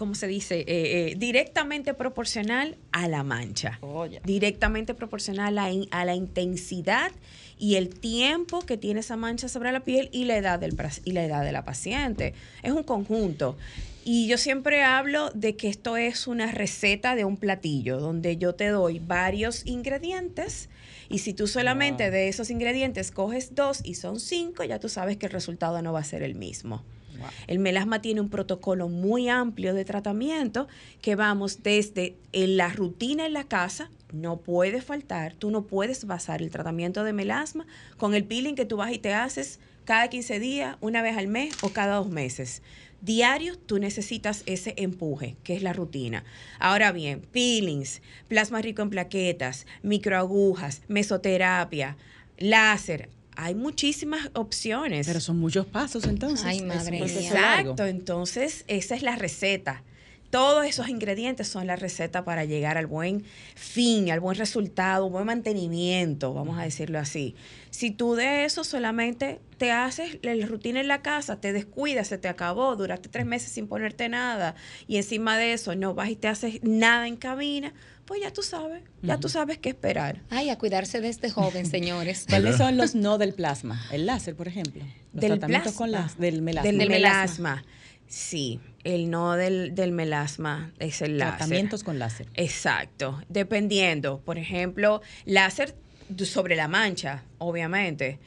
[0.00, 0.60] ¿cómo se dice?
[0.60, 3.78] Eh, eh, directamente proporcional a la mancha.
[3.82, 4.06] Oh.
[4.24, 7.12] Directamente proporcional a, a la intensidad
[7.58, 11.12] y el tiempo que tiene esa mancha sobre la piel y la edad del y
[11.12, 12.32] la edad de la paciente.
[12.62, 13.58] Es un conjunto.
[14.02, 18.54] Y yo siempre hablo de que esto es una receta de un platillo, donde yo
[18.54, 20.70] te doy varios ingredientes
[21.10, 22.12] y si tú solamente Wow.
[22.12, 25.92] de esos ingredientes coges dos y son cinco, ya tú sabes que el resultado no
[25.92, 26.82] va a ser el mismo.
[27.46, 30.68] El melasma tiene un protocolo muy amplio de tratamiento
[31.00, 36.04] que vamos desde en la rutina en la casa, no puede faltar, tú no puedes
[36.04, 40.08] basar el tratamiento de melasma con el peeling que tú vas y te haces cada
[40.08, 42.62] 15 días, una vez al mes o cada dos meses.
[43.00, 46.22] Diario tú necesitas ese empuje, que es la rutina.
[46.58, 51.96] Ahora bien, peelings, plasma rico en plaquetas, microagujas, mesoterapia,
[52.36, 55.06] láser, hay muchísimas opciones.
[55.06, 56.46] Pero son muchos pasos entonces.
[56.46, 57.06] Ay, Es madre mía.
[57.06, 59.82] Exacto, entonces esa es la receta.
[60.30, 63.24] Todos esos ingredientes son la receta para llegar al buen
[63.56, 67.34] fin, al buen resultado, buen mantenimiento, vamos a decirlo así.
[67.70, 72.16] Si tú de eso solamente te haces la rutina en la casa, te descuidas, se
[72.16, 74.54] te acabó, duraste tres meses sin ponerte nada
[74.86, 77.74] y encima de eso no vas y te haces nada en cabina,
[78.10, 80.20] pues ya tú sabes, ya tú sabes qué esperar.
[80.30, 82.26] Ay, a cuidarse desde joven, señores.
[82.28, 83.80] ¿Cuáles son los no del plasma?
[83.92, 84.82] El láser, por ejemplo.
[85.12, 86.66] Los del tratamientos con las, del melasma.
[86.68, 87.50] Del Del melasma.
[87.54, 87.64] melasma.
[88.08, 91.36] Sí, el no del, del melasma es el láser.
[91.36, 92.26] Tratamientos con láser.
[92.34, 94.20] Exacto, dependiendo.
[94.24, 95.76] Por ejemplo, láser
[96.24, 98.18] sobre la mancha, obviamente.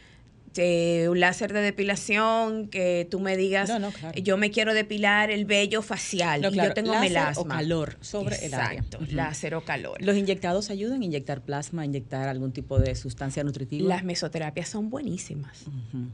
[0.56, 4.20] Eh, un láser de depilación que tú me digas, No, no, claro.
[4.22, 7.42] yo me quiero depilar el vello facial No, y yo tengo láser melasma.
[7.42, 8.80] o calor sobre el área.
[8.82, 10.02] Exacto, láser o calor.
[10.02, 13.88] ¿Los inyectados ayudan a inyectar plasma, a inyectar algún tipo de sustancia nutritiva?
[13.90, 15.64] Las mesoterapias son buenísimas.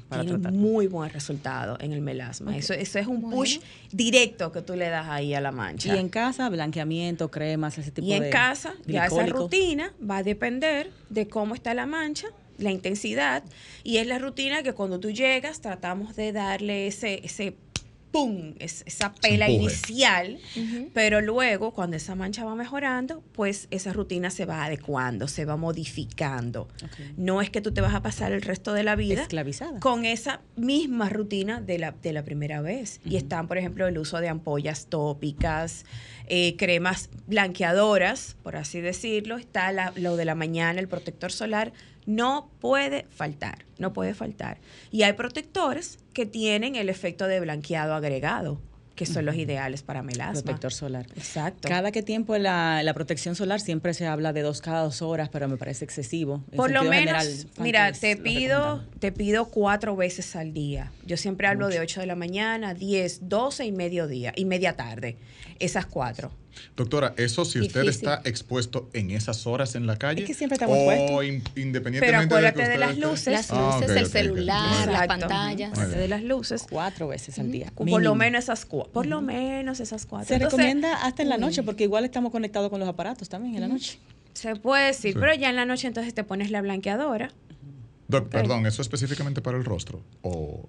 [0.07, 0.57] Para Tienen tratar.
[0.57, 2.55] muy buen resultado en el melasma.
[2.55, 3.59] Eso, eso es un push
[3.91, 5.93] directo que tú le das ahí a la mancha.
[5.93, 10.17] Y en casa, blanqueamiento, cremas, ese tipo Y de en casa, ya esa rutina va
[10.17, 12.27] a depender de cómo está la mancha,
[12.59, 13.43] la intensidad,
[13.83, 17.55] y es la rutina que cuando tú llegas tratamos de darle ese, ese
[18.11, 18.55] ¡pum!
[18.57, 19.65] Es, esa pela empuje.
[19.75, 20.39] inicial,
[20.95, 25.57] pero luego cuando esa mancha va mejorando, pues esa rutina se va adecuando, se va
[25.57, 26.67] modificando.
[27.17, 29.79] No es que tú te vas a pasar el resto de la vida Esclavizada.
[29.79, 32.99] con esa misma rutina de la, de la primera vez.
[33.05, 35.85] Y están, por ejemplo, el uso de ampollas tópicas,
[36.27, 39.37] eh, cremas blanqueadoras, por así decirlo.
[39.37, 41.73] Está la- lo de la mañana, el protector solar.
[42.09, 44.57] No puede faltar, no puede faltar.
[44.89, 48.59] Y hay protectores que tienen el efecto de blanqueado agregado,
[48.95, 50.41] que son los ideales para melasma.
[50.41, 51.05] Protector solar.
[51.15, 51.69] Exacto.
[51.69, 55.29] Cada que tiempo la, la protección solar siempre se habla de dos cada dos horas,
[55.29, 56.43] pero me parece excesivo.
[56.49, 60.91] En Por lo menos, general, ¿cuánto mira, te pido, te pido cuatro veces al día.
[61.05, 65.15] Yo siempre hablo de 8 de la mañana, 10, 12 y mediodía, y media tarde.
[65.59, 66.31] Esas cuatro.
[66.75, 68.09] Doctora, eso si usted Difícil.
[68.09, 70.21] está expuesto en esas horas en la calle.
[70.23, 73.33] Es que siempre estamos o in- independientemente Pero acuérdate de, las esté- luces.
[73.33, 75.71] Las Ah, luces, el celular, las pantallas.
[75.71, 76.65] Acuérdate de las luces.
[76.69, 77.71] Cuatro veces al día.
[77.75, 78.91] Por lo menos esas cuatro.
[78.93, 80.27] Por lo menos esas cuatro.
[80.27, 83.55] Se Entonces, recomienda hasta en la noche, porque igual estamos conectados con los aparatos también
[83.55, 83.99] en la noche.
[84.33, 85.19] Se puede decir, Sí.
[85.19, 87.31] pero ya en la noche entonces te pones la blanqueadora.
[88.07, 90.03] Doc, perdón, ¿eso específicamente para el rostro?
[90.21, 90.67] O,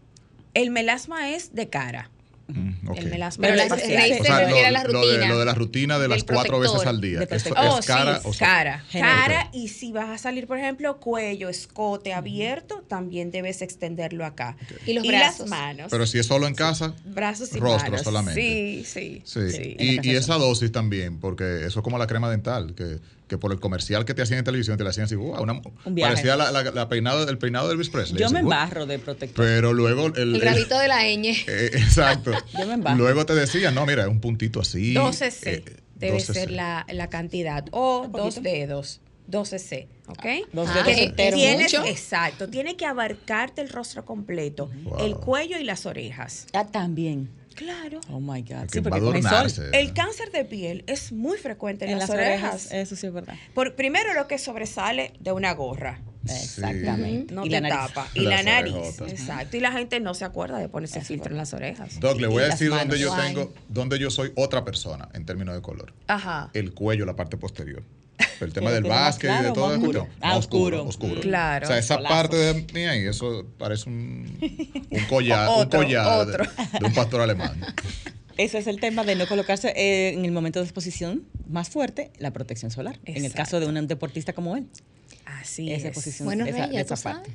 [0.53, 2.11] El melasma es de cara.
[2.55, 2.97] Mm, ok.
[2.99, 3.97] El melasma Pero es la- facial.
[3.99, 5.99] Raíz O se sea, refiere lo, a la lo de, rutina lo de la rutina
[5.99, 7.21] de las cuatro veces al día.
[7.21, 7.65] Eso protector.
[7.67, 8.17] es Oh, cara.
[8.21, 8.85] sí, o sea, cara.
[8.93, 14.57] Cara y si vas a salir, por ejemplo, cuello, escote abierto, también debes extenderlo acá.
[14.87, 15.49] Y los las brazos.
[15.49, 15.87] manos.
[15.91, 18.03] Pero si es solo en casa, brazos y rostro manos.
[18.05, 18.41] solamente.
[18.41, 19.23] Sí, sí.
[19.25, 19.77] Sí, sí.
[19.79, 22.99] y, y esa dosis también, porque eso es como la crema dental, que,
[23.31, 25.53] que por el comercial que te hacían en televisión te la hacían así, wow, una,
[25.85, 26.13] Un viaje.
[26.13, 28.19] parecía la, la- la peinado, el peinado de Elvis Presley.
[28.21, 28.51] Yo así, me wow.
[28.53, 29.45] embarro de protector.
[29.47, 31.25] Pero luego el, El el- rabito de la ñ.
[31.47, 32.33] eh, exacto.
[32.59, 32.99] Yo me embarro.
[32.99, 34.93] Luego te decían, no, mira, es un puntito así.
[34.95, 35.65] 12 C eh,
[35.95, 37.65] debe 12 ser la, la cantidad.
[37.71, 39.01] O dos dedos.
[39.29, 40.25] 12 C, ¿ok?
[40.53, 41.39] Dos Ah, dedos que enteros.
[41.41, 41.85] Tienes, mucho.
[41.87, 45.07] exacto, tiene que abarcarte el rostro completo, Wow.
[45.07, 46.49] el cuello y las orejas.
[46.53, 47.31] Ah, también.
[47.61, 48.01] Claro.
[48.09, 48.71] Oh my God.
[48.73, 49.71] Sí, porque sol.
[49.75, 52.67] El cáncer de piel es muy frecuente en, En las, las orejas.
[52.67, 52.73] orejas.
[52.73, 53.35] Eso sí es verdad.
[53.53, 56.01] Por, primero lo que sobresale de una gorra.
[56.25, 57.35] Exactamente.
[57.35, 57.87] No y te la nariz.
[57.95, 58.09] tapa.
[58.15, 58.73] Y Las la nariz.
[58.75, 59.13] orejotas.
[59.13, 59.57] Exacto.
[59.59, 62.01] Y la gente no se acuerda de ponerse Eso es filtro en las orejas.
[62.01, 65.55] Doc, le voy a decir dónde yo tengo, dónde yo soy otra persona en términos
[65.55, 65.93] de color.
[66.07, 66.49] Ajá.
[66.55, 67.83] El cuello, la parte posterior.
[68.41, 69.81] El tema del básquet y de todo eso.
[69.81, 70.09] oscuro.
[70.21, 71.07] Ah, oscuro, oscuro.
[71.13, 71.21] oscuro.
[71.21, 71.67] Claro.
[71.67, 74.39] O sea, esa parte de mí ahí, eso parece un,
[74.91, 76.45] un collar, un collar de- otro.
[76.79, 77.61] De, un pastor alemán.
[78.37, 82.11] Ese es el tema de no colocarse eh, en el momento de exposición más fuerte
[82.19, 82.99] la protección solar.
[83.05, 84.67] En el caso de un deportista como él.
[85.27, 85.95] Así esa es.
[85.95, 87.31] posición, Bueno, esa, Rey, ya esa tú parte.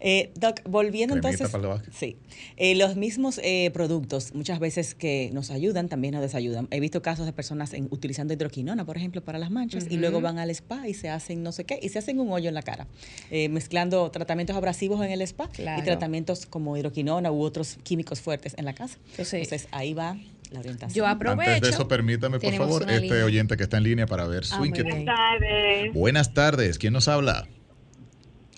[0.00, 1.50] Eh, Doc, volviendo Cremita entonces.
[1.52, 1.94] para el básquet.
[1.94, 2.16] Sí.
[2.56, 6.68] Eh, los mismos eh, productos, muchas veces que nos ayudan, también nos desayudan.
[6.70, 10.20] He visto casos de personas en- utilizando hidroquinona, por ejemplo, para las manchas, y luego
[10.20, 12.54] van al spa y se hacen no sé qué, y se hacen un hoyo en
[12.54, 12.86] la cara,
[13.30, 15.80] eh, mezclando tratamientos abrasivos en el spa Claro.
[15.80, 18.98] y tratamientos como hidroquinona u otros químicos fuertes en la casa.
[19.12, 20.16] Entonces, Entonces, ahí va
[20.50, 20.94] la orientación.
[20.94, 21.50] Yo aprovecho.
[21.50, 23.24] Antes de eso, permítame, por favor, este línea.
[23.24, 24.92] oyente que está en línea para ver su Ah, inquietud.
[24.92, 25.04] bien.
[25.06, 25.92] tardes.
[25.94, 27.48] Buenas tardes, ¿quién nos habla?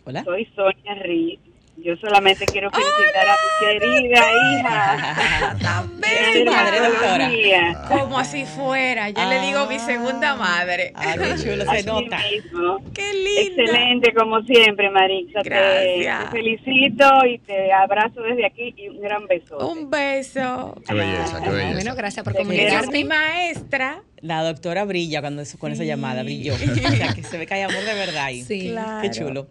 [0.08, 0.24] Hola.
[0.24, 1.38] Soy Sonia Riz.
[1.76, 5.86] Yo solamente quiero felicitar a mi querida hija.
[5.96, 6.50] Bella.
[6.50, 7.88] madre, doctora.
[7.88, 9.10] Como si fuera.
[9.10, 10.92] Yo le digo mi segunda madre.
[10.96, 12.18] Ah, qué chulo, se Así nota.
[12.32, 12.78] mismo.
[12.92, 13.62] Qué linda.
[13.62, 15.42] Excelente, como siempre, Marixa.
[15.42, 16.24] Te, Gracias.
[16.24, 19.58] te felicito y te abrazo desde aquí y un gran beso.
[19.68, 20.74] Un beso.
[20.88, 21.74] Qué belleza, qué belleza.
[21.74, 22.90] Bueno, gracias por comunicarte.
[22.90, 24.02] mi maestra.
[24.20, 26.54] La doctora brilla cuando eso- con esa llamada, brilló.
[26.54, 28.42] O sea, que se ve que hay amor de verdad ahí.
[28.42, 28.70] Sí.
[28.70, 29.02] Claro.
[29.02, 29.46] Qué chulo.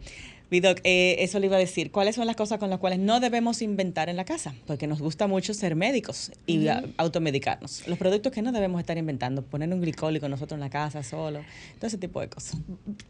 [0.49, 1.91] Vidoc, eh, eso le iba a decir.
[1.91, 4.55] ¿Cuáles son las cosas con las cuales no debemos inventar en la casa?
[4.65, 7.87] Porque nos gusta mucho ser médicos y automedicarnos.
[7.87, 11.41] Los productos que no debemos estar inventando, poner un glicólico nosotros en la casa solo,
[11.77, 12.57] todo ese tipo de cosas.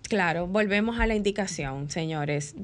[0.04, 2.56] Claro, volvemos a la indicación, señores.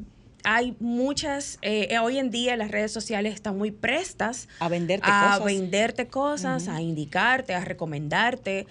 [0.46, 5.08] Hay muchas, eh, eh, hoy en día las redes sociales están muy prestas A venderte
[5.10, 5.46] a cosas.
[5.46, 8.68] venderte cosas, a indicarte, a recomendarte.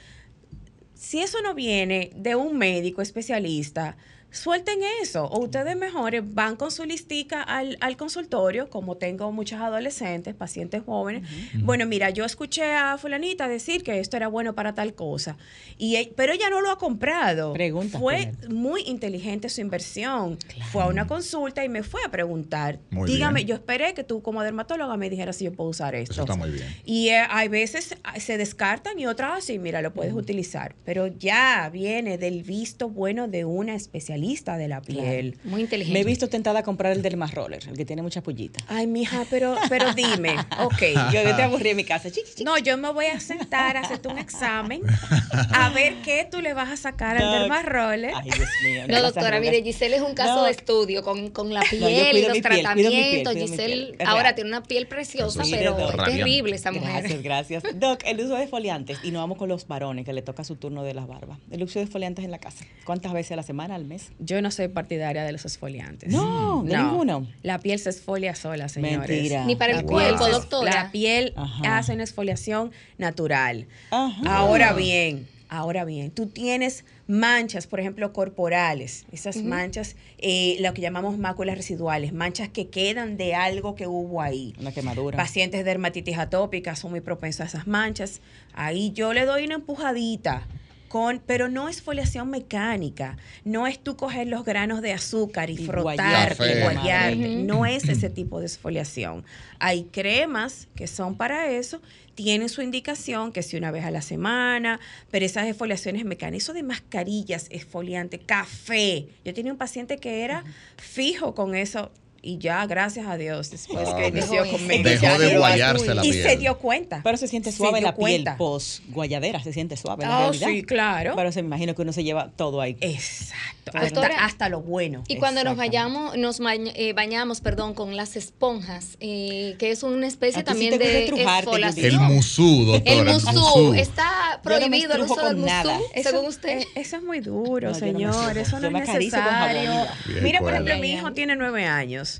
[0.94, 3.96] Si eso no viene de un médico especialista,
[4.32, 5.26] suelten eso.
[5.26, 10.82] O ustedes mejores van con su listica al, al consultorio, como tengo muchos adolescentes, pacientes
[10.84, 11.28] jóvenes.
[11.54, 15.36] Bueno, mira, yo escuché a fulanita decir que esto era bueno para tal cosa,
[15.78, 17.52] y, e- pero ella no lo ha comprado.
[17.52, 20.38] Pregunta Fue muy inteligente su inversión.
[20.72, 22.80] Fue a una consulta y me fue a preguntar.
[22.90, 23.48] Muy Dígame, bien.
[23.48, 26.12] yo esperé que tú como dermatóloga me dijeras si yo puedo usar esto.
[26.14, 26.66] Eso está muy bien.
[26.84, 30.74] Y eh, hay veces ah, se descartan y otras así, mira, lo puedes utilizar.
[30.84, 34.21] Pero ya viene del visto bueno de una especialista.
[34.22, 35.36] Especialista de la piel.
[35.44, 35.92] Muy inteligente.
[35.92, 38.60] Me he visto tentada a comprar el del más roller, el que tiene mucha pollita.
[38.68, 41.12] Ay, mija, pero, pero dime, ok.
[41.12, 42.10] Yo, te aburrí en mi casa.
[42.10, 42.44] Chiqui, chiqui.
[42.44, 44.82] No, yo me voy a sentar a hacerte un examen
[45.52, 47.40] a ver qué tú le vas a sacar al Doc.
[47.40, 48.12] dermarroller.
[48.14, 48.82] Ay, Dios mío.
[48.88, 50.44] No, doctora, mire, Giselle es un caso No.
[50.44, 53.34] de estudio con, con la piel y los piel, piel, tratamientos.
[53.34, 57.02] Giselle ahora tiene una piel preciosa, pero es terrible esa mujer.
[57.02, 57.62] Gracias, gracias.
[57.74, 58.98] Doc, el uso de esfoliantes.
[59.02, 61.38] Y nos vamos con los varones, que le toca su turno de las barbas.
[61.50, 62.64] El uso de esfoliantes en la casa.
[62.84, 64.11] ¿Cuántas veces a la semana, al mes?
[64.18, 66.12] Yo no soy partidaria de los esfoliantes.
[66.12, 67.26] No, de ninguno.
[67.42, 69.08] La piel se esfolia sola, señores.
[69.08, 69.44] Mentira.
[69.44, 70.74] Ni para el cuerpo, doctora.
[70.74, 71.78] La piel Ajá.
[71.78, 73.66] hace una exfoliación natural.
[73.90, 74.22] Ajá.
[74.36, 80.80] Ahora bien, ahora bien, tú tienes manchas, por ejemplo, corporales, esas manchas, eh, lo que
[80.80, 84.54] llamamos máculas residuales, manchas que quedan de algo que hubo ahí.
[84.58, 85.16] Una quemadura.
[85.16, 88.20] Pacientes de dermatitis atópica son muy propensos a esas manchas.
[88.54, 90.46] Ahí yo le doy una empujadita.
[90.92, 93.16] Con, pero no es foliación mecánica,
[93.46, 97.42] no es tú coger los granos de azúcar y, Y frotarte.
[97.44, 99.24] No es ese tipo de esfoliación.
[99.58, 101.80] Hay cremas que son para eso,
[102.14, 104.80] tienen su indicación que si una vez a la semana,
[105.10, 109.06] pero esas esfoliaciones mecánicas, eso de mascarillas, esfoliante, café.
[109.24, 110.44] Yo tenía un paciente que era
[110.76, 111.90] fijo con eso
[112.22, 114.84] y ya, gracias a Dios, después Ah, que inició Dejó conmigo.
[114.88, 116.22] Dejó ya de guayarse la y piel.
[116.22, 117.00] se dio cuenta.
[117.02, 118.36] Pero se siente Se suave dio la piel cuenta.
[118.36, 120.48] post guayadera, se siente suave la Ah, realidad.
[120.48, 121.14] sí, claro.
[121.16, 122.76] Pero se me imagino que uno se lleva todo ahí.
[122.80, 123.72] Exacto.
[123.74, 125.04] Hasta, hasta lo bueno.
[125.08, 126.40] Y cuando nos vayamos, nos
[126.74, 131.06] eh, bañamos, perdón, con las esponjas, eh, que es una especie sí también de.
[131.06, 132.92] El musú, doctora.
[132.96, 135.78] El musú, está no prohibido el uso del musú, nada.
[136.02, 136.58] según usted.
[136.60, 138.36] eh, Eso es muy duro, No, señor.
[138.36, 139.86] eso no es y necesario.
[140.22, 142.11] Mira, por ejemplo, mi hijo tiene nueve años.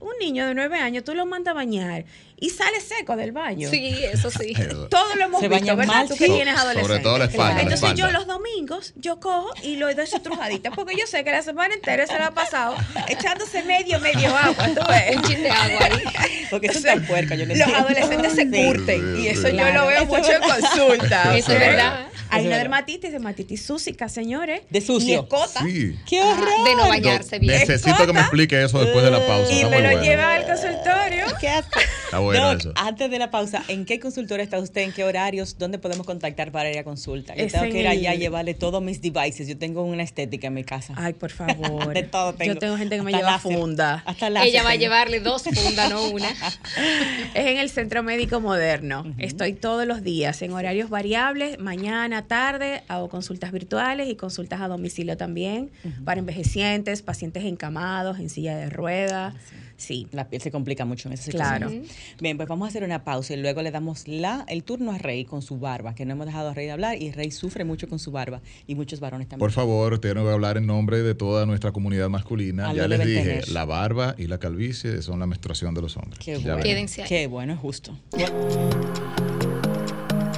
[0.00, 2.06] Un niño de nueve años, tú lo mandas a bañar
[2.40, 3.68] y sale seco del baño.
[3.70, 4.54] Sí, eso sí.
[4.90, 5.94] Todo lo hemos Se visto, ¿verdad?
[5.94, 6.32] mal, Tú que sí.
[6.32, 7.02] tienes Sobre adolescente.
[7.02, 7.96] todo la espalda, Entonces espalda.
[7.96, 11.42] yo los domingos, yo cojo y le doy su trujadita, porque yo sé que la
[11.42, 12.74] semana entera se la ha pasado
[13.08, 15.16] echándose medio, medio agua, tú ves.
[15.16, 16.46] Un chin de agua ahí.
[16.50, 18.64] Porque son tan puercas, yo Los adolescentes se Sí.
[18.66, 19.80] curten y eso yo Claro.
[19.82, 21.36] lo veo Eso mucho en consulta.
[21.36, 22.06] Eso es verdad.
[22.32, 24.60] Hay Eso una dermatitis, dermatitis súsica, señores.
[24.70, 25.08] De sucio.
[25.08, 25.62] Y escota.
[25.64, 25.98] Sí.
[26.08, 26.64] ¡Qué horror!
[26.64, 27.58] De no bañarse bien.
[27.58, 29.52] Necesito que me explique eso después de la pausa.
[29.52, 30.02] Y Está me lo bueno.
[30.02, 31.24] lleva al consultorio.
[31.40, 31.80] ¡Qué asco!
[32.04, 32.72] Está bueno Doc, eso.
[32.76, 34.82] Antes de la pausa, ¿en qué consultorio está usted?
[34.82, 35.58] ¿En qué horarios?
[35.58, 37.34] ¿Dónde podemos contactar para ir a consulta?
[37.34, 39.48] Yo Es tengo en que ir allá a el- llevarle todos mis devices.
[39.48, 40.94] Yo tengo una estética en mi casa.
[40.96, 41.92] Ay, por favor.
[41.94, 42.54] De todo tengo.
[42.54, 43.52] Yo tengo gente que me Hasta lleva láser.
[43.52, 44.02] funda.
[44.06, 46.28] Hasta láser Ella va a llevarle dos fundas, no una.
[47.34, 49.04] Es en el Centro Médico Moderno.
[49.18, 54.68] Estoy todos los días en horarios variables, mañana, tarde, hago consultas virtuales y consultas a
[54.68, 55.70] domicilio también
[56.04, 59.34] para envejecientes, pacientes encamados, en silla de ruedas.
[59.80, 60.06] Sí.
[60.12, 61.68] La piel se complica mucho en esa Claro.
[61.70, 61.96] situación.
[62.20, 64.98] Bien, pues vamos a hacer una pausa y luego le damos la, el turno a
[64.98, 67.64] Rey con su barba, que no hemos dejado a Rey de hablar y Rey sufre
[67.64, 69.40] mucho con su barba y muchos varones también.
[69.40, 72.68] Por favor, tengo que hablar en nombre de toda nuestra comunidad masculina.
[72.68, 73.48] Algo ya les dije, tener.
[73.48, 76.18] la barba y la calvicie son la menstruación de los hombres.
[76.22, 76.62] Qué Ya bueno.
[76.62, 77.08] Quédense ahí.
[77.08, 77.98] Qué bueno, es justo.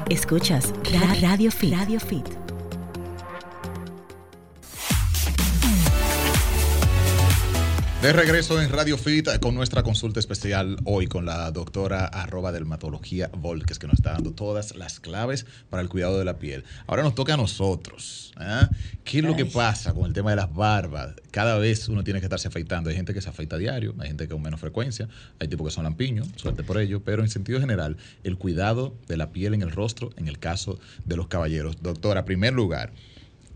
[0.09, 1.72] Escuchas Ra- Radio Fit.
[1.74, 2.26] Radio Fit.
[8.03, 13.30] De regreso en Radio Fit con nuestra consulta especial hoy con la doctora arroba dermatología
[13.32, 16.64] Volques que nos está dando todas las claves para el cuidado de la piel.
[16.88, 18.32] Ahora nos toca a nosotros.
[18.38, 18.68] ¿ah?
[19.05, 21.14] ¿Qué es lo que pasa con el tema de las barbas?
[21.30, 22.90] Cada vez uno tiene que estarse afeitando.
[22.90, 25.68] Hay gente que se afeita a diario, hay gente que con menos frecuencia, hay tipos
[25.68, 29.55] que son lampiños, suerte por ello, pero en sentido general, el cuidado de la piel
[29.55, 31.80] en el rostro en el caso de los caballeros.
[31.80, 32.92] Doctora, en primer lugar,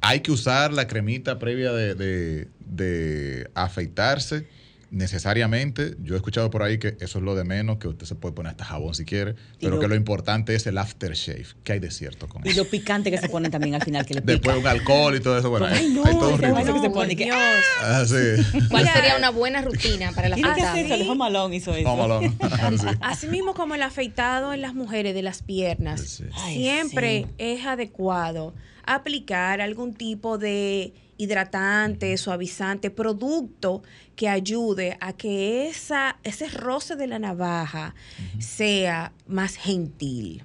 [0.00, 4.46] hay que usar la cremita previa de, de- de afeitarse
[4.90, 5.94] necesariamente.
[6.02, 8.34] Yo he escuchado por ahí que eso es lo de menos, que usted se puede
[8.34, 11.44] poner hasta jabón si quiere, pero lo- que lo importante es el aftershave.
[11.64, 12.62] ¿Qué hay de cierto con Y eso?
[12.64, 14.32] lo picante que se ponen también al final, que le pica.
[14.32, 15.50] Después un alcohol y todo eso.
[15.50, 16.54] Bueno, Ay, hay, no, hay todo un ese ritmo.
[16.54, 17.36] vaso que se No, pone que- Dios.
[17.82, 18.58] Ah, sí.
[18.70, 20.80] ¿Cuál sería una buena rutina para la que afeitada?
[20.80, 21.88] eso, el Home hizo eso.
[21.92, 22.32] Home Alone.
[22.78, 22.86] Sí.
[23.00, 26.24] Así mismo como el afeitado en las mujeres de las piernas, Sí.
[26.34, 27.34] Ay, siempre sí.
[27.38, 28.54] es adecuado
[28.86, 33.82] aplicar algún tipo de hidratante, suavizante, producto
[34.16, 37.94] que ayude a que esa, ese roce de la navaja
[38.38, 40.42] sea más gentil.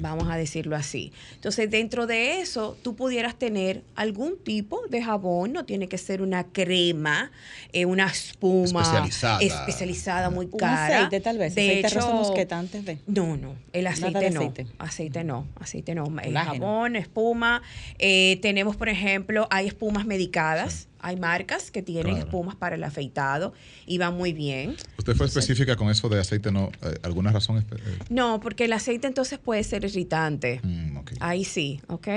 [0.00, 1.12] Vamos a decirlo así.
[1.34, 6.22] Entonces, dentro de eso, tú pudieras tener algún tipo de jabón, no tiene que ser
[6.22, 7.30] una crema,
[7.72, 9.38] eh, una espuma Especializada.
[9.40, 10.96] especializada muy Un cara.
[10.96, 11.54] aceite, tal vez.
[11.54, 12.98] De aceite hecho, rosa mosqueta antes de.
[13.06, 14.40] no, no, el aceite no.
[14.40, 14.66] aceite.
[14.78, 16.06] Aceite no, aceite no.
[16.06, 16.64] El Colágeno.
[16.66, 17.62] jabón, espuma.
[18.00, 20.88] eh, tenemos, por ejemplo, hay espumas medicadas.
[20.98, 22.18] Hay marcas que tienen Claro.
[22.26, 23.52] espumas para el afeitado
[23.86, 24.76] y van muy bien.
[24.98, 26.50] ¿Usted fue específica con eso de aceite?
[26.50, 26.70] ¿No?
[26.82, 27.58] Eh, ¿Alguna razón?
[27.58, 27.98] espe- eh?
[28.08, 30.60] No, porque el aceite entonces puede ser irritante.
[30.62, 30.98] Mm.
[31.20, 32.08] Ahí sí, ¿ok?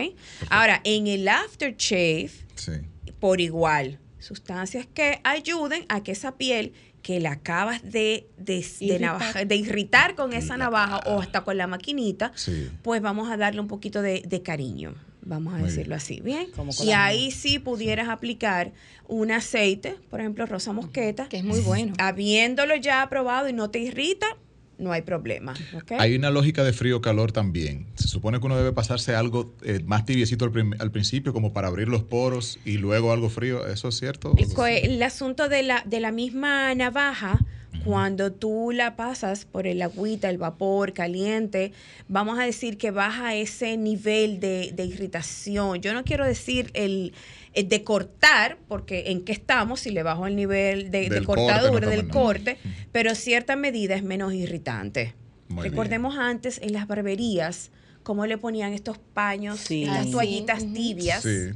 [0.49, 2.71] Ahora, en el aftershave, Sí.
[3.19, 8.65] por igual, sustancias que ayuden a que esa piel que la acabas de, de, de
[8.85, 9.01] Irritar.
[9.01, 12.69] navaja- de irritar con esa navaja o hasta con la maquinita, Sí.
[12.83, 14.93] pues vamos a darle un poquito de, de cariño,
[15.27, 15.97] vamos a Muy decirlo bien.
[15.97, 16.47] así, ¿bien?
[16.83, 18.71] Y ahí sí pudieras aplicar
[19.07, 21.93] un aceite, por ejemplo, rosa mosqueta, Que es muy bueno.
[21.99, 24.25] habiéndolo ya probado y no te irrita,
[24.77, 25.55] no hay problema.
[25.97, 27.87] Hay una lógica de frío-calor también.
[27.95, 31.67] Se supone que uno debe pasarse algo eh, más tibiecito al, al principio, como para
[31.67, 33.65] abrir los poros y luego algo frío.
[33.67, 34.35] ¿Eso es cierto?
[34.37, 37.39] El, el asunto de la, de la misma navaja,
[37.87, 41.71] cuando tú la pasas por el agüita, el vapor caliente,
[42.09, 45.81] vamos a decir que baja ese nivel de, de irritación.
[45.81, 47.13] Yo no quiero decir el,
[47.53, 51.25] el de cortar, porque en qué estamos, si le bajo el nivel de, de Del
[51.25, 52.57] corte, cortadura, no del
[52.91, 55.15] pero cierta medida es menos irritante.
[55.47, 55.71] Muy bien.
[55.71, 57.71] Recordemos antes en las barberías
[58.03, 59.83] cómo le ponían estos paños, Sí.
[59.83, 60.11] estas sí.
[60.11, 61.23] toallitas tibias.
[61.23, 61.51] Sí.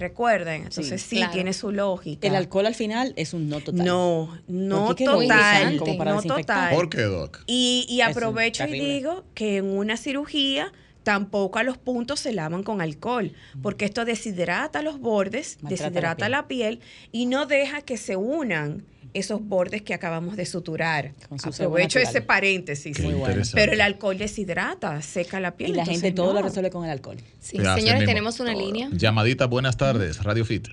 [0.00, 1.32] Recuerden, entonces sí, claro.
[1.32, 2.26] tiene su lógica.
[2.26, 3.84] El alcohol al final es un no total.
[3.84, 6.74] No, no total, muy como para no total.
[6.74, 7.44] ¿Por qué, Doc?
[7.46, 10.72] Y, y aprovecho y digo que en una cirugía
[11.02, 13.32] tampoco a los puntos se lavan con alcohol,
[13.62, 16.30] porque esto deshidrata los bordes, Maltrata la deshidrata piel.
[16.30, 16.80] la piel
[17.12, 18.84] y no deja que se unan
[19.14, 21.12] esos bordes que acabamos de suturar.
[21.28, 22.96] Con su sebo Aprovecho ese paréntesis.
[22.96, 23.28] Qué Muy bueno.
[23.28, 23.60] interesante.
[23.62, 25.70] Pero el alcohol deshidrata, seca la piel.
[25.70, 26.46] Y la gente todo lo no.
[26.46, 27.16] resuelve con el alcohol.
[27.40, 28.88] Sí, señores, tenemos una línea.
[28.92, 30.68] Llamadita, buenas tardes, Radio Fit.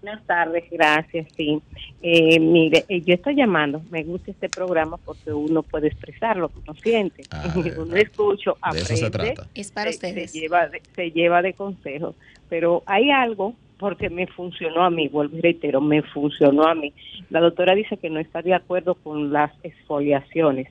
[0.00, 1.28] Buenas tardes, gracias.
[1.36, 1.60] Sí,
[2.04, 3.80] Eh, mire, eh, yo estoy llamando.
[3.90, 7.22] Me gusta este programa porque uno puede expresar lo que uno siente.
[7.30, 9.50] Ah, uno escucho, De eso se aprende, trata.
[9.54, 10.32] Es para se- ustedes.
[10.32, 12.16] Se lleva, de, se lleva de consejo.
[12.48, 16.92] Pero hay algo porque me funcionó a mí, vuelvo y reitero, me funcionó a mí.
[17.30, 20.68] La doctora dice que no está de acuerdo con las exfoliaciones.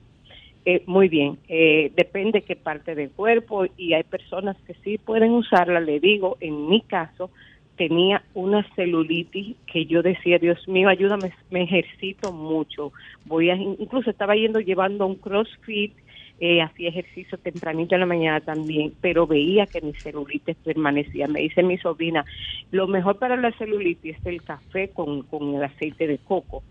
[0.64, 5.32] Eh, muy bien, eh, depende qué parte del cuerpo y hay personas que sí pueden
[5.32, 5.78] usarla.
[5.80, 7.28] Le digo, en mi caso,
[7.76, 12.92] tenía una celulitis que yo decía, Dios mío, ayúdame, me ejercito mucho.
[13.26, 15.92] Voy a, incluso estaba yendo llevando un CrossFit,
[16.40, 21.28] eh, hacía ejercicio tempranito en la mañana también, pero veía que mi celulitis permanecía.
[21.28, 22.24] Me dice mi sobrina,
[22.70, 26.62] lo mejor para la celulitis es el café con, con el aceite de coco.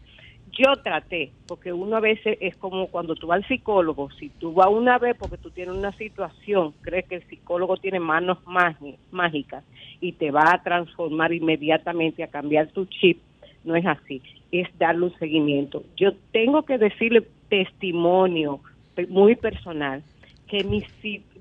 [0.51, 4.53] Yo traté, porque uno a veces es como cuando tú vas al psicólogo, si tú
[4.53, 8.39] vas una vez porque tú tienes una situación, crees que el psicólogo tiene manos
[9.12, 9.64] mágicas
[10.01, 13.20] y te va a transformar inmediatamente, a cambiar tu chip,
[13.64, 15.84] no es así, es darle un seguimiento.
[15.95, 18.59] Yo tengo que decirle testimonio
[19.08, 20.04] muy personal
[20.47, 20.84] que mi,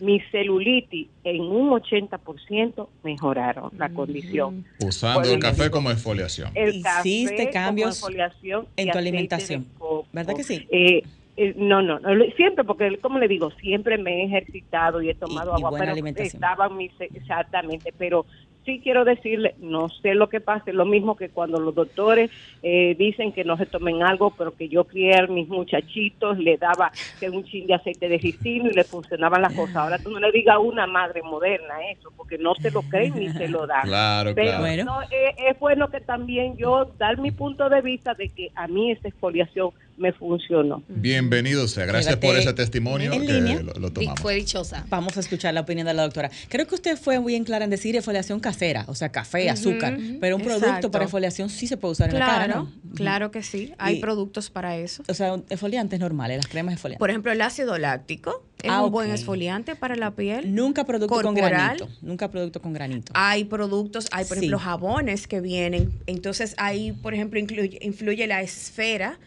[0.00, 4.64] mi celulitis en un 80% mejoraron la condición.
[4.78, 6.50] Usando Bueno, el café como exfoliación.
[6.54, 9.66] El Hiciste café cambios como exfoliación y en tu alimentación.
[10.12, 10.66] ¿verdad que sí?
[10.70, 11.02] Eh,
[11.36, 15.10] eh, no, no, no, lo- siempre, porque como le digo, siempre me he ejercitado y
[15.10, 16.34] he tomado y agua, buena pero alimentación.
[16.44, 18.26] estaba mis, exactamente, pero
[18.64, 22.30] sí quiero decirle, no sé lo que pasa, es lo mismo que cuando los doctores
[22.62, 26.56] eh, dicen que no se tomen algo, pero que yo crié a mis muchachitos, le
[26.56, 29.76] daba que un chin de aceite de ricino y le funcionaban las cosas.
[29.76, 33.14] Ahora tú no le digas a una madre moderna eso, porque no te lo creen
[33.14, 33.82] ni se lo dan.
[33.82, 34.62] Claro, Pero claro.
[34.62, 34.84] Bueno.
[34.84, 38.66] no, eh, es bueno que también yo dar mi punto de vista de que a
[38.68, 39.70] mí esa exfoliación
[40.00, 40.82] me funcionó.
[40.88, 41.84] Bienvenido sea.
[41.84, 43.62] Gracias Quédate por ese testimonio en que línea.
[43.62, 44.20] lo, lo Y tomamos.
[44.20, 44.86] fue dichosa.
[44.88, 46.30] Vamos a escuchar la opinión de la doctora.
[46.48, 49.98] Creo que usted fue muy bien clara en decir exfoliación casera, o sea, café, azúcar,
[50.18, 52.94] pero un producto para exfoliación sí se puede usar en la cara, Claro, ¿no?
[52.94, 53.74] claro que sí.
[53.76, 55.02] Hay Y- productos para eso.
[55.06, 56.98] O sea, exfoliantes normales, las cremas exfoliantes.
[56.98, 60.54] Por ejemplo, el ácido láctico es Ah, un buen exfoliante para la piel.
[60.54, 61.88] Nunca producto con granito.
[62.00, 63.12] Nunca producto con granito.
[63.14, 64.44] Hay productos, hay por Sí.
[64.46, 65.92] ejemplo jabones que vienen.
[66.06, 69.18] Entonces ahí, por ejemplo, incluye, influye la esfera,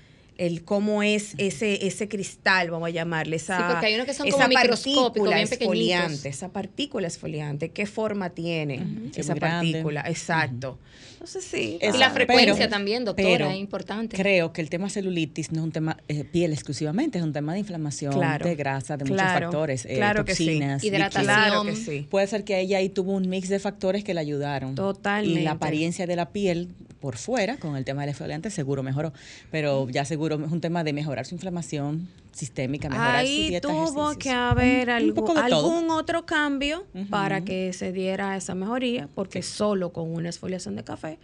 [0.45, 3.57] el cómo es ese ese cristal, vamos a llamarle esa.
[3.57, 5.51] Sí, porque hay unos que son esa como partícula bien pequeñitos.
[5.51, 8.85] exfoliante, esa partícula exfoliante, qué forma tiene
[9.15, 9.71] esa grande.
[9.71, 10.79] partícula, exacto.
[11.23, 11.77] Entonces sí.
[11.79, 14.17] Es- Y la frecuencia pero- también, doctora, pero es importante.
[14.17, 17.53] Creo que el tema celulitis no es un tema eh, piel exclusivamente, es un tema
[17.53, 18.45] de inflamación, Claro.
[18.45, 20.45] de grasa, de muchos factores, eh, Claro que sí.
[20.47, 21.23] toxinas, Hidratación.
[21.23, 22.07] Claro que sí.
[22.09, 24.75] Puede ser que ella ahí tuvo un mix de factores que le ayudaron.
[24.75, 25.39] Totalmente.
[25.39, 26.67] Y la apariencia de la piel
[26.99, 29.13] por fuera, con el tema del exfoliante, seguro mejoró.
[29.49, 33.67] Pero ya seguro es un tema de mejorar su inflamación sistémica, mejorar su Ahí dieta.
[33.67, 34.17] tuvo ejercicios.
[34.17, 39.91] que haber Un- un algún, otro cambio para que se diera esa mejoría, porque solo
[39.93, 41.19] con una exfoliación de café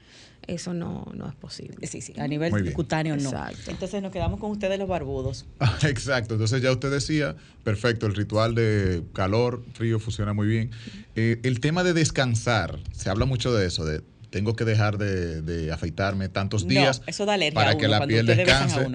[0.47, 1.85] eso no, no es posible.
[1.85, 3.29] Sí, sí, a nivel cutáneo no.
[3.29, 3.69] Exacto.
[3.69, 5.45] Entonces nos quedamos con ustedes los barbudos.
[5.83, 10.71] Exacto, entonces ya usted decía, perfecto, el ritual de calor, frío funciona muy bien.
[11.15, 14.01] Eh, el tema de descansar, se habla mucho de eso, de
[14.31, 17.87] tengo que dejar de, de afeitarme tantos No, días eso da alergia para a que
[17.87, 18.87] la piel descanse.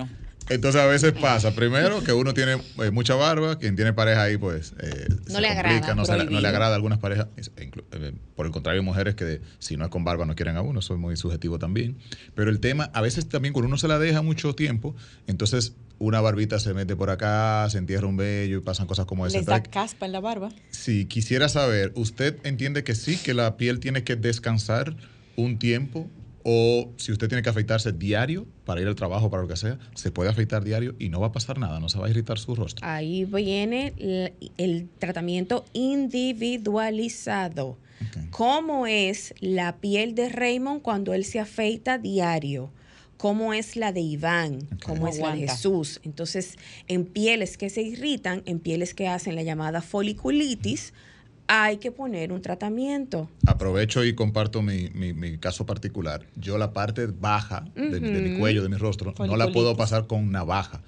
[0.51, 4.37] Entonces a veces pasa, primero, que uno tiene eh, mucha barba, quien tiene pareja ahí,
[4.37, 6.49] pues eh, No se le agrada, no, se le- no le prohibido.
[6.49, 7.29] agrada a algunas parejas.
[7.57, 10.35] e inclu- eh, Por el contrario, hay mujeres que si no es con barba no
[10.35, 11.97] quieren a uno, eso es muy subjetivo también.
[12.35, 14.95] Pero el tema, a veces también cuando uno se la deja mucho tiempo,
[15.27, 19.27] entonces una barbita se mete por acá, se entierra un vello y pasan cosas como
[19.27, 19.39] esa.
[19.39, 20.51] Les da caspa en la barba.
[20.71, 24.95] si quisiera saber, ¿usted entiende que sí, que la piel tiene que descansar
[25.37, 26.11] un tiempo?
[26.45, 29.79] O si usted tiene que afeitarse diario para ir al trabajo, para lo que sea,
[29.95, 32.39] se puede afeitar diario y no va a pasar nada, no se va a irritar
[32.39, 32.87] su rostro.
[32.87, 37.79] Ahí viene el, el tratamiento individualizado.
[38.31, 42.71] ¿Cómo es la piel de Raymond cuando él se afeita diario?
[43.17, 44.59] ¿Cómo es la de Iván?
[44.85, 45.49] ¿Cómo es la de.
[45.49, 46.01] Jesús?
[46.05, 50.93] Entonces, en pieles que se irritan, en pieles que hacen la llamada foliculitis,
[51.47, 53.29] hay que poner un tratamiento.
[53.47, 56.27] Aprovecho y comparto mi, mi- mi caso particular.
[56.37, 60.07] Yo la parte baja de, de mi cuello, de mi rostro, no la puedo pasar
[60.07, 60.83] con navaja.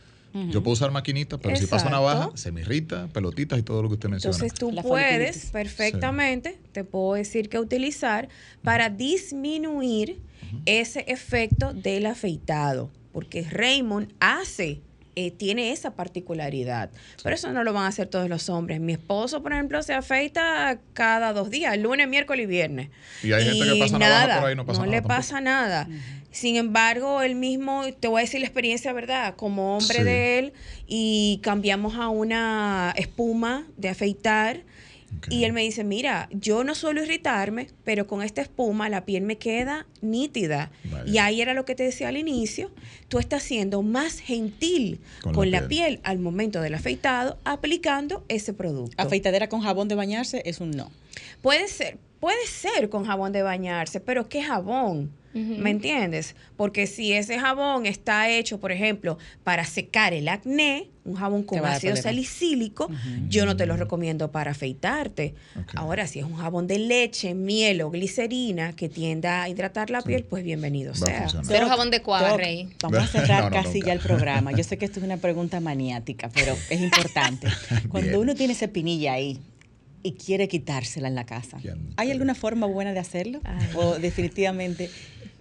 [0.51, 3.89] Yo puedo usar maquinita, pero si paso navaja, se me irrita, pelotitas y todo lo
[3.89, 4.37] que usted menciona.
[4.37, 8.29] Entonces tú La puedes perfectamente, te puedo decir que utilizar
[8.63, 10.21] para disminuir
[10.67, 14.83] ese efecto del afeitado, porque Raymond hace,
[15.17, 16.91] eh, tiene esa particularidad,
[17.23, 18.81] pero eso no lo van a hacer todos los hombres.
[18.81, 22.91] Mi esposo, por ejemplo, se afeita cada dos días, lunes, miércoles y viernes.
[23.23, 25.17] Y hay gente que pasa navaja por ahí no pasa nada le tampoco.
[25.17, 25.89] pasa nada.
[26.31, 29.35] Sin embargo, él mismo, te voy a decir la experiencia, ¿verdad?
[29.37, 30.05] Como hombre Sí.
[30.05, 30.53] de él,
[30.87, 34.61] y cambiamos a una espuma de afeitar.
[35.29, 39.23] Y él me dice, mira, yo no suelo irritarme, pero con esta espuma la piel
[39.23, 40.71] me queda nítida.
[40.85, 41.11] Vale.
[41.11, 42.71] Y ahí era lo que te decía al inicio,
[43.09, 46.01] tú estás siendo más gentil Con con, la la, piel.
[46.05, 48.95] al momento del afeitado aplicando ese producto.
[49.03, 50.91] Afeitadera con jabón de bañarse es un no.
[51.43, 55.13] Puede ser, puede ser con jabón de bañarse, pero ¿qué jabón?
[55.37, 56.35] ¿Me entiendes?
[56.57, 61.65] Porque si ese jabón está hecho, por ejemplo, para secar el acné, un jabón con
[61.65, 62.91] ácido salicílico,
[63.29, 65.35] yo no te lo recomiendo para afeitarte.
[65.75, 70.01] Ahora, si es un jabón de leche, miel o glicerina que tienda a hidratar la
[70.03, 71.29] piel, pues bienvenido Va sea.
[71.45, 72.71] Cero jabón de cuava, Rey.
[72.83, 73.87] Vamos a cerrar No, no, casi nunca.
[73.89, 74.53] ya el programa.
[74.53, 77.49] Yo sé que esto es una pregunta maniática, pero es importante.
[77.89, 79.39] Cuando uno tiene esa pinilla ahí
[80.03, 81.59] y quiere quitársela en la casa,
[81.97, 83.41] ¿hay alguna forma buena de hacerlo?
[83.75, 84.89] ¿O definitivamente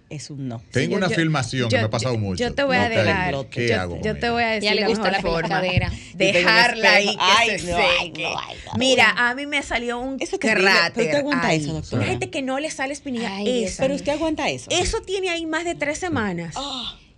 [0.08, 0.62] es un no?
[0.70, 2.42] Tengo una filmación que me ha pasado mucho.
[2.44, 3.46] Yo te voy a No te dejar.
[3.50, 5.60] ¿qué yo, hago yo te voy a decir Ya le la gusta la forma.
[6.14, 8.22] Dejarla ahí que Ay, se no, ay, seque.
[8.22, 8.72] no, ay, no.
[8.78, 10.92] Mira, a mí me salió un es terrible, cráter.
[10.94, 12.02] pero usted aguanta eso, doctora.
[12.04, 13.34] Hay gente que no le sale espinilla.
[13.36, 13.82] Ay, esa.
[13.82, 14.70] Pero usted aguanta eso.
[14.70, 16.54] Eso tiene ahí más de tres semanas.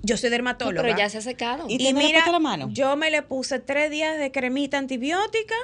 [0.01, 0.83] Yo soy dermatóloga.
[0.83, 1.67] pero ya se ha secado.
[1.69, 2.69] ¿Y Y, mira, la mano?
[2.73, 5.57] yo me le puse tres días de cremita antibiótica,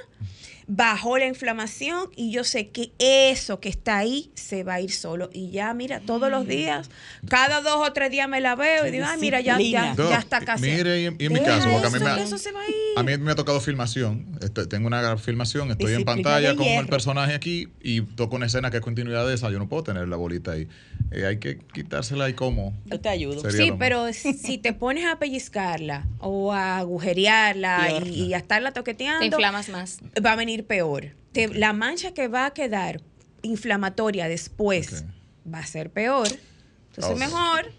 [0.67, 4.91] bajó la inflamación y yo sé que eso que está ahí se va a ir
[4.93, 5.29] solo.
[5.33, 6.91] Y ya, mira, todos los días,
[7.29, 10.19] cada dos o tres días me la veo y digo, ay, mira, ya, ya, ya
[10.19, 10.63] está casi.
[10.63, 12.61] Mire, y en, y en mi caso, porque a mí, me, ha- eso se va
[12.97, 14.39] a mí me ha tocado filmación.
[14.41, 18.71] Estoy- tengo una filmación, estoy en pantalla con el personaje aquí y toco una escena
[18.71, 19.51] que es continuidad de esa.
[19.51, 20.69] Yo no puedo tener la bolita ahí.
[21.11, 22.75] Eh, hay que quitársela y cómo.
[22.87, 23.41] Yo te ayudo.
[23.41, 28.73] Sería Sí, pero si te pones a pellizcarla o a agujerearla y, y a estarla
[28.73, 29.99] toqueteando, Te inflamas más.
[30.25, 31.15] va a venir peor.
[31.33, 33.01] Te- la mancha que va a quedar
[33.43, 35.05] inflamatoria después
[35.53, 36.29] va a ser peor.
[36.97, 37.73] Entonces, mejor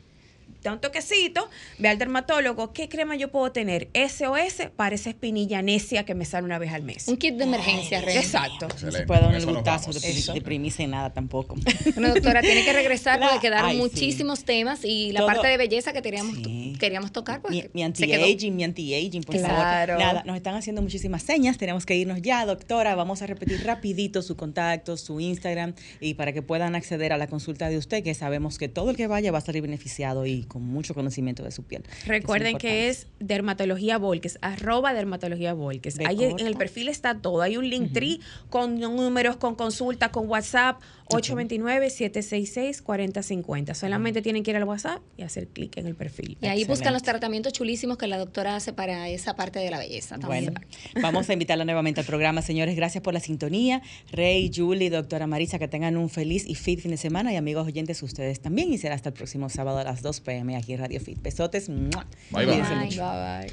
[0.66, 1.50] da un toquecito,
[1.80, 3.90] ve al dermatólogo, ¿qué crema yo puedo tener?
[3.94, 7.08] SOS para esa espinilla necia que me sale una vez al mes.
[7.08, 8.18] Un kit de emergencia, Rey.
[8.18, 8.68] Exacto.
[8.84, 10.34] No se puede dar nos gustazo de, pri- Eso.
[10.34, 11.56] de primicia en nada tampoco.
[11.94, 13.82] Bueno, doctora, tiene que regresar porque quedaron ay, sí.
[13.82, 16.36] muchísimos temas y la Todo- parte de belleza que queríamos,
[16.80, 17.42] queríamos tocar.
[17.42, 19.94] Pues, Mi, anti-aging, mi anti-aging, por Claro.
[19.94, 20.00] favor.
[20.06, 22.96] Nada, nos están haciendo muchísimas señas, tenemos que irnos ya, doctora.
[22.96, 27.28] Vamos a repetir rapidito su contacto, su Instagram, y para que puedan acceder a la
[27.28, 30.44] consulta de usted, que sabemos que todo el que vaya va a salir beneficiado y
[30.56, 31.84] con mucho conocimiento de su piel.
[32.06, 35.98] Recuerden que es Dermatología Volques, arroba Dermatología Volques.
[35.98, 37.42] De Ahí en el perfil está todo.
[37.42, 40.80] Hay un link tree con números, con consulta, con WhatsApp,
[41.10, 43.74] 829-766-4050.
[43.76, 46.38] Solamente tienen que ir al WhatsApp y hacer clic en el perfil.
[46.42, 49.78] Y ahí buscan los tratamientos chulísimos que la doctora hace para esa parte de la
[49.80, 50.18] belleza.
[50.18, 50.54] también.
[50.54, 50.62] Bueno,
[51.02, 52.76] vamos a invitarla nuevamente al programa, señores.
[52.76, 53.82] Gracias por la sintonía.
[54.12, 57.34] Rey, Julie, doctora Marisa, que tengan un feliz y fit fin de semana.
[57.34, 58.74] Y amigos oyentes, ustedes también.
[58.74, 61.22] Y será hasta el próximo sábado a las 2 pm aquí en Radio Fit.
[61.22, 61.68] Besotes.
[61.68, 61.90] Bye.
[62.32, 63.48] Bye, bye.